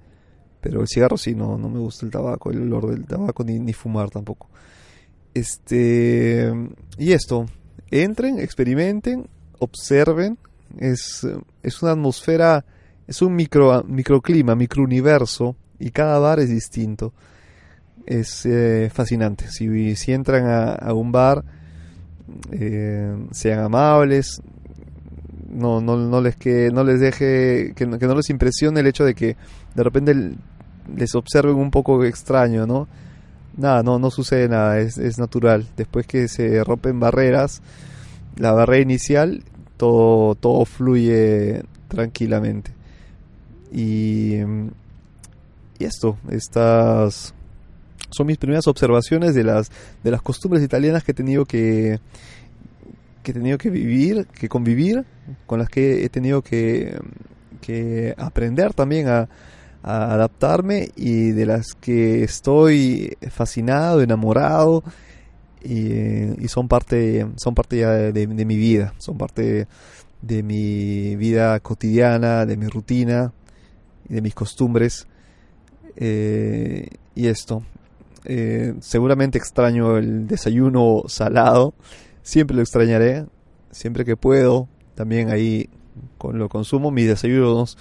pero 0.63 0.81
el 0.81 0.87
cigarro 0.87 1.19
sí, 1.19 1.35
no, 1.35 1.59
no 1.59 1.69
me 1.69 1.81
gusta 1.81 2.07
el 2.07 2.13
tabaco, 2.13 2.53
el 2.53 2.63
olor 2.63 2.89
del 2.91 3.05
tabaco, 3.05 3.43
ni, 3.43 3.59
ni 3.59 3.73
fumar 3.73 4.11
tampoco. 4.11 4.49
Este, 5.35 6.53
y 6.99 7.13
esto, 7.13 7.47
entren, 7.91 8.39
experimenten, 8.39 9.27
observen. 9.59 10.39
Es, 10.79 11.27
es 11.65 11.83
una 11.83 11.93
atmósfera, 11.93 12.65
es 13.09 13.21
un 13.23 13.35
micro, 13.35 13.83
microclima, 13.83 14.55
microuniverso 14.55 15.57
y 15.81 15.91
cada 15.91 16.21
bar 16.21 16.39
es 16.39 16.49
distinto. 16.49 17.13
Es 18.07 18.47
eh, 18.47 18.89
fascinante. 18.95 19.49
Si, 19.49 19.97
si 19.97 20.13
entran 20.13 20.45
a, 20.47 20.95
un 20.95 21.11
bar, 21.11 21.45
eh, 22.53 23.17
sean 23.33 23.59
amables, 23.59 24.41
no, 25.53 25.81
no, 25.81 25.97
no, 25.97 26.21
les 26.21 26.37
que 26.37 26.71
no 26.73 26.83
les 26.83 27.01
deje 27.01 27.75
que, 27.75 27.87
que, 27.99 28.07
no 28.07 28.15
les 28.15 28.31
impresione 28.31 28.81
el 28.81 28.87
hecho 28.87 29.05
de 29.05 29.15
que 29.15 29.37
de 29.75 29.83
repente 29.83 30.33
les 30.97 31.15
observen 31.15 31.55
un 31.55 31.71
poco 31.71 32.05
extraño, 32.05 32.67
¿no? 32.67 32.89
Nada, 33.57 33.83
no, 33.83 33.99
no 33.99 34.11
sucede 34.11 34.49
nada, 34.49 34.79
es, 34.79 35.19
natural. 35.19 35.67
Después 35.77 36.07
que 36.07 36.29
se 36.29 36.65
rompen 36.65 37.01
barreras, 37.01 37.61
la 38.37 38.53
barrera 38.53 38.83
inicial, 38.83 39.45
todo, 39.77 40.35
todo 40.35 40.65
fluye 40.65 41.63
tranquilamente. 41.89 42.73
Y, 43.71 44.37
y 45.79 45.85
esto, 45.85 46.17
estas 46.31 47.35
son 48.11 48.27
mis 48.27 48.39
primeras 48.39 48.67
observaciones 48.67 49.35
de 49.35 49.45
las, 49.45 49.71
de 50.03 50.11
las 50.11 50.23
costumbres 50.23 50.63
italianas 50.63 51.03
que 51.05 51.13
he 51.13 51.15
tenido 51.15 51.45
que, 51.45 52.01
que 53.23 53.31
he 53.31 53.35
tenido 53.35 53.59
que 53.59 53.71
vivir, 53.71 54.27
que 54.27 54.49
convivir, 54.49 55.05
con 55.47 55.59
las 55.59 55.69
que 55.69 56.05
he 56.05 56.09
tenido 56.09 56.43
que, 56.43 56.99
que 57.61 58.15
aprender 58.17 58.75
también 58.75 59.09
a, 59.09 59.29
a 59.83 60.15
adaptarme 60.15 60.91
y 60.97 61.33
de 61.33 61.47
las 61.47 61.75
que 61.75 62.23
estoy 62.23 63.17
fascinado, 63.31 64.01
enamorado 64.01 64.85
y, 65.65 66.49
son 66.49 66.69
parte 66.69 67.27
son 67.37 67.55
parte 67.55 67.79
ya 67.79 67.91
de, 67.91 68.27
mi 68.27 68.57
vida, 68.57 68.95
son 68.99 69.17
parte 69.17 69.67
de 70.21 70.43
mi 70.43 71.17
vida 71.17 71.59
cotidiana, 71.61 72.47
de 72.47 72.57
mi 72.57 72.67
rutina 72.67 73.33
y 74.09 74.15
de 74.15 74.23
mis 74.23 74.35
costumbres 74.35 75.07
eh, 75.97 76.89
y 77.15 77.27
esto. 77.27 77.63
Eh, 78.25 78.75
seguramente 78.81 79.39
extraño 79.39 79.97
el 79.97 80.29
desayuno 80.29 81.03
salado, 81.09 81.75
siempre 82.23 82.57
lo 82.57 82.63
extrañaré, 82.63 83.27
siempre 83.73 84.05
que 84.05 84.17
puedo, 84.17 84.69
también 84.95 85.31
ahí 85.31 85.69
con 86.19 86.39
lo 86.39 86.49
consumo, 86.49 86.91
mis 86.91 87.09
desayunos 87.09 87.77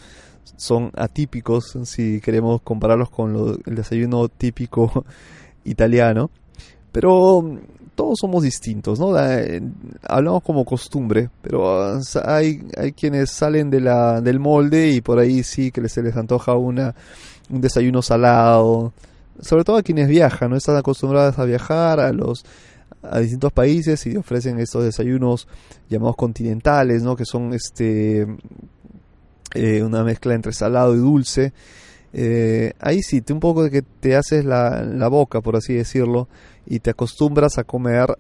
son 0.56 0.92
atípicos 0.96 1.78
si 1.86 2.22
queremos 2.22 2.62
compararlos 2.62 3.10
con 3.10 3.60
el 3.66 3.76
desayuno 3.76 4.28
típico 4.30 5.06
italiano. 5.64 6.30
Pero 6.92 7.42
mm, 7.42 7.58
todos 7.96 8.20
somos 8.20 8.44
distintos, 8.44 9.00
¿no? 9.00 9.18
Eh, 9.20 9.62
hablamos 10.04 10.44
como 10.44 10.66
costumbre, 10.66 11.30
pero 11.42 11.82
ah, 11.82 12.00
hay, 12.26 12.62
hay 12.78 12.92
quienes 12.94 13.32
salen 13.32 13.70
de 13.70 13.82
la, 13.82 14.22
del 14.22 14.40
molde 14.40 14.90
y 14.90 15.02
por 15.02 15.20
ahí 15.20 15.44
sí 15.44 15.72
que 15.72 15.88
se 15.90 16.02
les 16.02 16.16
antoja 16.16 16.56
una, 16.56 16.96
un 17.50 17.62
desayuno 17.62 18.02
salado. 18.02 18.94
Sobre 19.40 19.64
todo 19.64 19.78
a 19.78 19.84
quienes 19.84 20.08
viajan, 20.08 20.52
no 20.52 20.58
están 20.58 20.78
acostumbrados 20.78 21.40
a 21.40 21.46
viajar 21.46 22.00
a 22.00 22.12
los 22.12 22.46
a 23.04 23.20
distintos 23.20 23.52
países 23.52 24.06
y 24.06 24.16
ofrecen 24.16 24.60
estos 24.60 24.84
desayunos 24.84 25.48
llamados 25.90 26.16
continentales, 26.16 27.02
¿no? 27.04 27.16
Que 27.16 27.26
son 27.26 27.54
este 27.54 28.28
eh, 29.54 29.84
una 29.84 30.04
mezcla 30.04 30.34
entre 30.34 30.54
salado 30.54 30.96
y 30.96 31.00
dulce. 31.00 31.54
Eh, 32.14 32.74
ahí 32.80 33.02
sí, 33.02 33.22
te, 33.22 33.34
un 33.34 33.40
poco 33.40 33.64
de 33.64 33.72
que 33.72 33.82
te 33.82 34.16
haces 34.16 34.44
la, 34.44 34.84
la, 34.84 35.08
boca, 35.08 35.42
por 35.42 35.56
así 35.56 35.74
decirlo, 35.74 36.28
y 36.66 36.80
te 36.80 36.90
acostumbras 36.90 37.58
a 37.58 37.64
comer 37.64 38.18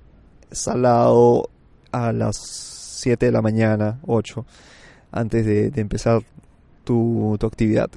salado 0.52 1.50
a 1.91 2.13
las 2.13 2.38
7 2.38 3.26
de 3.26 3.32
la 3.32 3.41
mañana, 3.41 4.00
8, 4.06 4.46
antes 5.12 5.46
de, 5.46 5.72
empezar 5.76 6.22
tu, 6.84 7.36
tu, 7.39 7.48
actividad. 7.48 7.89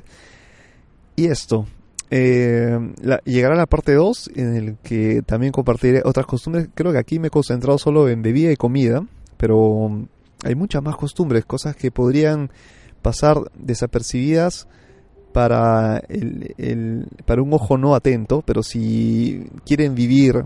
Y 1.14 1.26
esto, 1.26 1.66
eh, 2.10 2.76
llegará 3.24 3.54
la 3.54 3.66
parte 3.66 3.94
2 3.94 4.30
en 4.34 4.56
el 4.56 4.76
que 4.82 5.22
también 5.22 5.52
compartiré 5.52 6.02
otras 6.04 6.26
costumbres. 6.26 6.68
Creo 6.74 6.92
que 6.92 6.98
aquí 6.98 7.18
me 7.18 7.28
he 7.28 7.30
concentrado 7.30 7.78
solo 7.78 8.08
en 8.08 8.22
bebida 8.22 8.50
y 8.50 8.56
comida, 8.56 9.06
pero 9.36 10.06
hay 10.44 10.54
muchas 10.54 10.82
más 10.82 10.96
costumbres, 10.96 11.44
cosas 11.44 11.76
que 11.76 11.90
podrían 11.90 12.50
pasar 13.04 13.36
desapercibidas 13.54 14.66
para, 15.34 15.98
el, 16.08 17.06
para 17.26 17.42
un 17.42 17.52
ojo 17.52 17.76
no 17.76 17.94
atento, 17.94 18.42
pero 18.46 18.62
si 18.62 19.44
quieren 19.66 19.94
vivir 19.94 20.42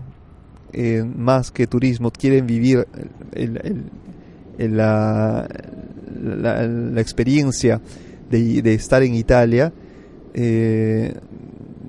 eh, 0.73 1.03
más 1.03 1.51
que 1.51 1.67
turismo, 1.67 2.11
quieren 2.11 2.45
vivir 2.45 2.85
el, 3.31 3.89
la, 4.57 5.47
la, 6.21 7.01
experiencia 7.01 7.79
de, 8.29 8.73
estar 8.73 9.03
en 9.03 9.15
Italia, 9.15 9.71
eh, 10.33 11.13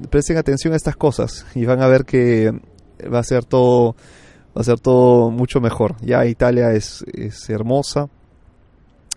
presten 0.09 0.37
atención 0.37 0.73
a 0.73 0.77
estas 0.77 0.95
cosas 0.95 1.47
y 1.57 1.65
van 1.65 1.83
a 1.83 1.89
ver 1.89 2.05
que 2.05 2.53
va 3.13 3.19
a 3.19 3.25
ser 3.25 3.45
todo 3.45 3.97
va 4.57 4.61
a 4.61 4.65
ser 4.65 4.79
todo 4.79 5.31
mucho 5.31 5.61
mejor. 5.61 5.97
Ya 6.01 6.25
Italia 6.27 6.73
es, 6.73 7.05
es 7.13 7.51
hermosa, 7.51 8.09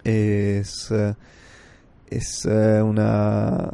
es, 0.04 0.92
eh, 0.92 1.14
es 2.10 2.46
eh, 2.46 2.82
una, 2.82 3.70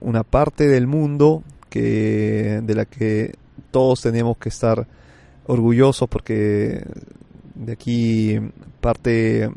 una 0.00 0.22
parte 0.22 0.68
del 0.68 0.86
mundo 0.86 1.42
que, 1.68 2.60
de 2.62 2.74
la 2.74 2.84
que 2.84 3.34
todos 3.70 4.02
tenemos 4.02 4.36
que 4.38 4.48
estar 4.48 4.86
orgullosos 5.46 6.08
porque 6.08 6.84
de 7.54 7.72
aquí 7.72 8.38
parte 8.80 9.50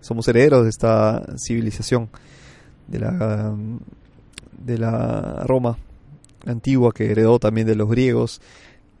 somos 0.00 0.26
herederos 0.28 0.64
de 0.64 0.70
esta 0.70 1.24
civilización 1.36 2.08
de 2.88 2.98
la 2.98 3.54
de 4.58 4.78
la 4.78 5.42
Roma 5.46 5.78
antigua 6.46 6.92
que 6.92 7.10
heredó 7.10 7.38
también 7.38 7.66
de 7.66 7.74
los 7.74 7.88
griegos 7.88 8.40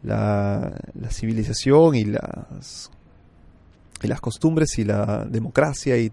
la, 0.02 0.72
civilización 1.10 1.94
y 1.94 2.04
las 2.04 2.90
y 4.02 4.06
las 4.06 4.20
costumbres 4.20 4.78
y 4.78 4.84
la 4.84 5.26
democracia 5.26 5.98
y, 5.98 6.12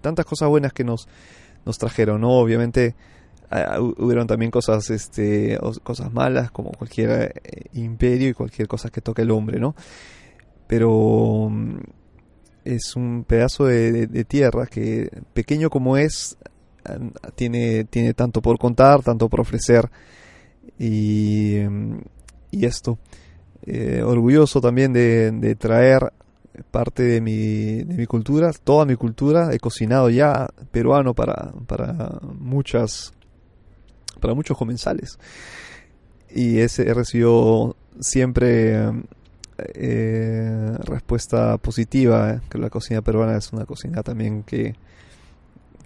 tantas 0.00 0.24
cosas 0.24 0.48
buenas 0.48 0.72
que 0.72 0.84
nos 0.84 1.08
nos 1.66 1.78
trajeron 1.78 2.22
no 2.22 2.30
obviamente 2.30 2.94
hubieron 3.98 4.26
también 4.26 4.50
cosas 4.50 4.90
este 4.90 5.58
cosas 5.82 6.12
malas 6.12 6.50
como 6.50 6.72
cualquier 6.72 7.40
eh, 7.44 7.62
imperio 7.74 8.30
y 8.30 8.34
cualquier 8.34 8.66
cosa 8.66 8.88
que 8.90 9.00
toque 9.00 9.22
el 9.22 9.30
hombre 9.30 9.60
no 9.60 9.74
pero 10.66 11.48
mm, 11.50 11.78
es 12.64 12.96
un 12.96 13.24
pedazo 13.24 13.66
de, 13.66 14.24
tierra 14.24 14.66
que 14.66 15.10
pequeño 15.32 15.70
como 15.70 15.96
es 15.96 16.36
tiene 17.34 17.84
tiene 17.84 18.14
tanto 18.14 18.42
por 18.42 18.58
contar 18.58 19.02
tanto 19.02 19.28
por 19.28 19.40
ofrecer. 19.40 19.90
Y, 20.78 21.58
mm, 21.68 21.98
y 22.50 22.66
esto 22.66 22.98
eh, 23.64 24.02
orgulloso 24.02 24.60
también 24.60 24.92
de, 24.92 25.56
traer 25.58 26.12
parte 26.70 27.02
de 27.02 27.20
mi, 27.20 27.82
de 27.84 27.94
mi 27.94 28.06
cultura, 28.06 28.52
toda 28.52 28.84
mi 28.84 28.96
cultura. 28.96 29.52
He 29.52 29.58
cocinado 29.58 30.10
ya 30.10 30.48
peruano 30.70 31.14
para, 31.14 31.52
para 31.66 32.20
muchas 32.38 33.12
para 34.20 34.34
muchos 34.34 34.56
comensales. 34.56 35.18
Y 36.34 36.58
ese 36.58 36.88
he 36.88 36.94
recibido 36.94 37.76
siempre 38.00 38.90
eh, 39.58 40.76
respuesta 40.80 41.58
positiva, 41.58 42.32
eh, 42.32 42.40
que 42.50 42.58
la 42.58 42.70
cocina 42.70 43.02
peruana 43.02 43.36
es 43.36 43.52
una 43.52 43.64
cocina 43.66 44.02
también 44.02 44.42
que, 44.42 44.74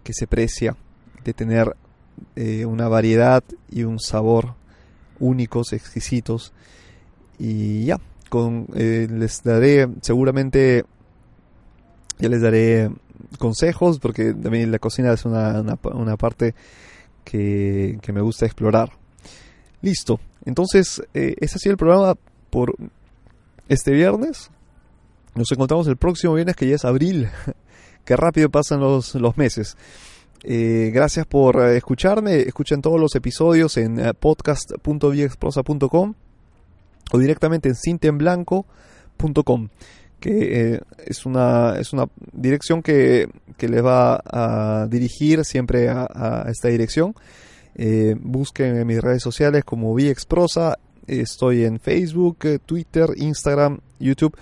que 0.02 0.12
se 0.12 0.26
precia 0.26 0.76
de 1.24 1.33
tener 1.33 1.76
una 2.66 2.87
variedad 2.88 3.42
y 3.70 3.85
un 3.85 3.98
sabor 3.98 4.54
únicos, 5.20 5.72
exquisitos 5.72 6.52
y 7.38 7.85
ya, 7.87 7.98
con, 8.31 8.66
eh, 8.75 9.07
les 9.11 9.43
daré 9.43 9.87
seguramente, 10.01 10.85
ya 12.19 12.31
les 12.31 12.40
daré 12.40 12.90
consejos 13.38 13.99
porque 13.99 14.33
también 14.33 14.73
la 14.73 14.79
cocina 14.79 15.12
es 15.12 15.27
una, 15.27 15.61
una, 15.61 16.16
parte 16.16 16.55
que, 17.25 17.99
que, 18.01 18.12
me 18.14 18.23
gusta 18.23 18.47
explorar. 18.47 18.93
Listo, 19.83 20.19
entonces 20.47 21.03
eh, 21.12 21.35
ese 21.40 21.57
ha 21.57 21.59
sido 21.59 21.73
el 21.73 21.79
programa 21.79 22.14
por 22.49 22.75
este 23.69 23.93
viernes. 23.93 24.51
Nos 25.35 25.53
encontramos 25.53 25.87
el 25.87 25.97
próximo 25.97 26.33
viernes 26.35 26.57
que 26.57 26.66
ya 26.66 26.77
es 26.77 26.85
abril. 26.87 27.29
Qué 28.05 28.16
rápido 28.16 28.49
pasan 28.49 28.81
los, 28.81 29.14
los 29.14 29.37
meses. 29.37 29.77
Eh, 30.43 30.90
gracias 30.95 31.27
por 31.27 31.61
escucharme. 31.69 32.40
Escuchen 32.40 32.81
todos 32.81 32.99
los 32.99 33.14
episodios 33.14 33.77
en 33.77 34.01
podcast.viexprosa.com 34.19 36.14
o 37.11 37.18
directamente 37.18 37.68
en 37.68 37.75
cintenblanco.com 37.75 39.68
que 40.20 40.75
eh, 40.75 40.81
es, 41.07 41.27
una, 41.27 41.77
es 41.79 41.92
una 41.92 42.07
dirección 42.33 42.83
que, 42.83 43.29
que 43.57 43.68
les 43.68 43.85
va 43.85 44.23
a 44.25 44.87
dirigir 44.87 45.44
siempre 45.44 45.88
a, 45.88 46.44
esta 46.49 46.68
dirección. 46.68 47.14
Eh, 47.75 48.14
busquen 48.20 48.77
en 48.77 48.87
mis 48.87 49.01
redes 49.01 49.23
sociales 49.23 49.64
como 49.64 49.94
VXProsa. 49.94 50.79
Estoy 51.07 51.64
en 51.64 51.81
Facebook, 51.81 52.38
eh, 52.44 52.59
Twitter, 52.64 53.09
Instagram, 53.16 53.81
YouTube. 53.99 54.37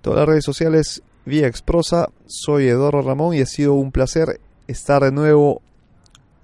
Todas 0.00 0.20
las 0.20 0.28
redes 0.28 0.44
sociales 0.44 1.02
VXProsa. 1.26 2.08
Soy 2.26 2.68
Eduardo 2.68 3.02
Ramón 3.02 3.34
y 3.34 3.40
ha 3.40 3.46
sido 3.46 3.74
un 3.74 3.90
placer 3.90 4.40
estar 4.68 5.02
de 5.02 5.12
nuevo 5.12 5.60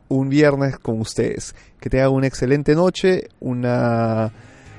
un 0.08 0.28
viernes 0.28 0.78
con 0.78 1.00
ustedes. 1.00 1.54
Que 1.80 1.90
tengan 1.90 2.10
una 2.10 2.26
excelente 2.26 2.74
noche, 2.74 3.28
una 3.38 4.32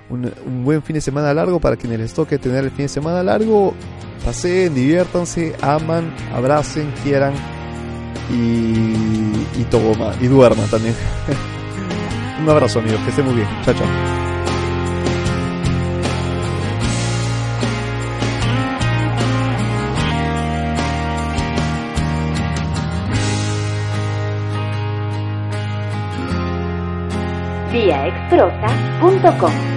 un, 0.10 0.63
buen 0.63 0.82
fin 0.82 0.95
de 0.95 1.02
semana 1.02 1.34
largo 1.34 1.60
para 1.60 1.76
quienes 1.76 2.00
les 2.00 2.13
toque 2.13 2.38
tener 2.38 2.63
el 2.63 2.72
fin 2.72 2.86
de 2.86 2.89
semana 2.89 3.24
largo. 3.24 3.74
Paseen, 4.26 4.74
diviértanse, 4.76 5.56
aman, 5.62 6.13
abracen, 6.34 6.91
quieran 7.04 7.34
y, 8.30 9.62
y 9.62 9.65
todo. 9.69 9.93
Y 10.22 10.28
duerman 10.28 10.67
también. 10.69 10.95
un 12.41 12.50
abrazo 12.50 12.80
amigos, 12.80 13.00
que 13.02 13.10
estén 13.10 13.26
muy 13.26 13.36
bien. 13.36 13.48
Chao, 13.63 13.74
chao. 13.74 13.88
viaexprosa.com 27.72 29.68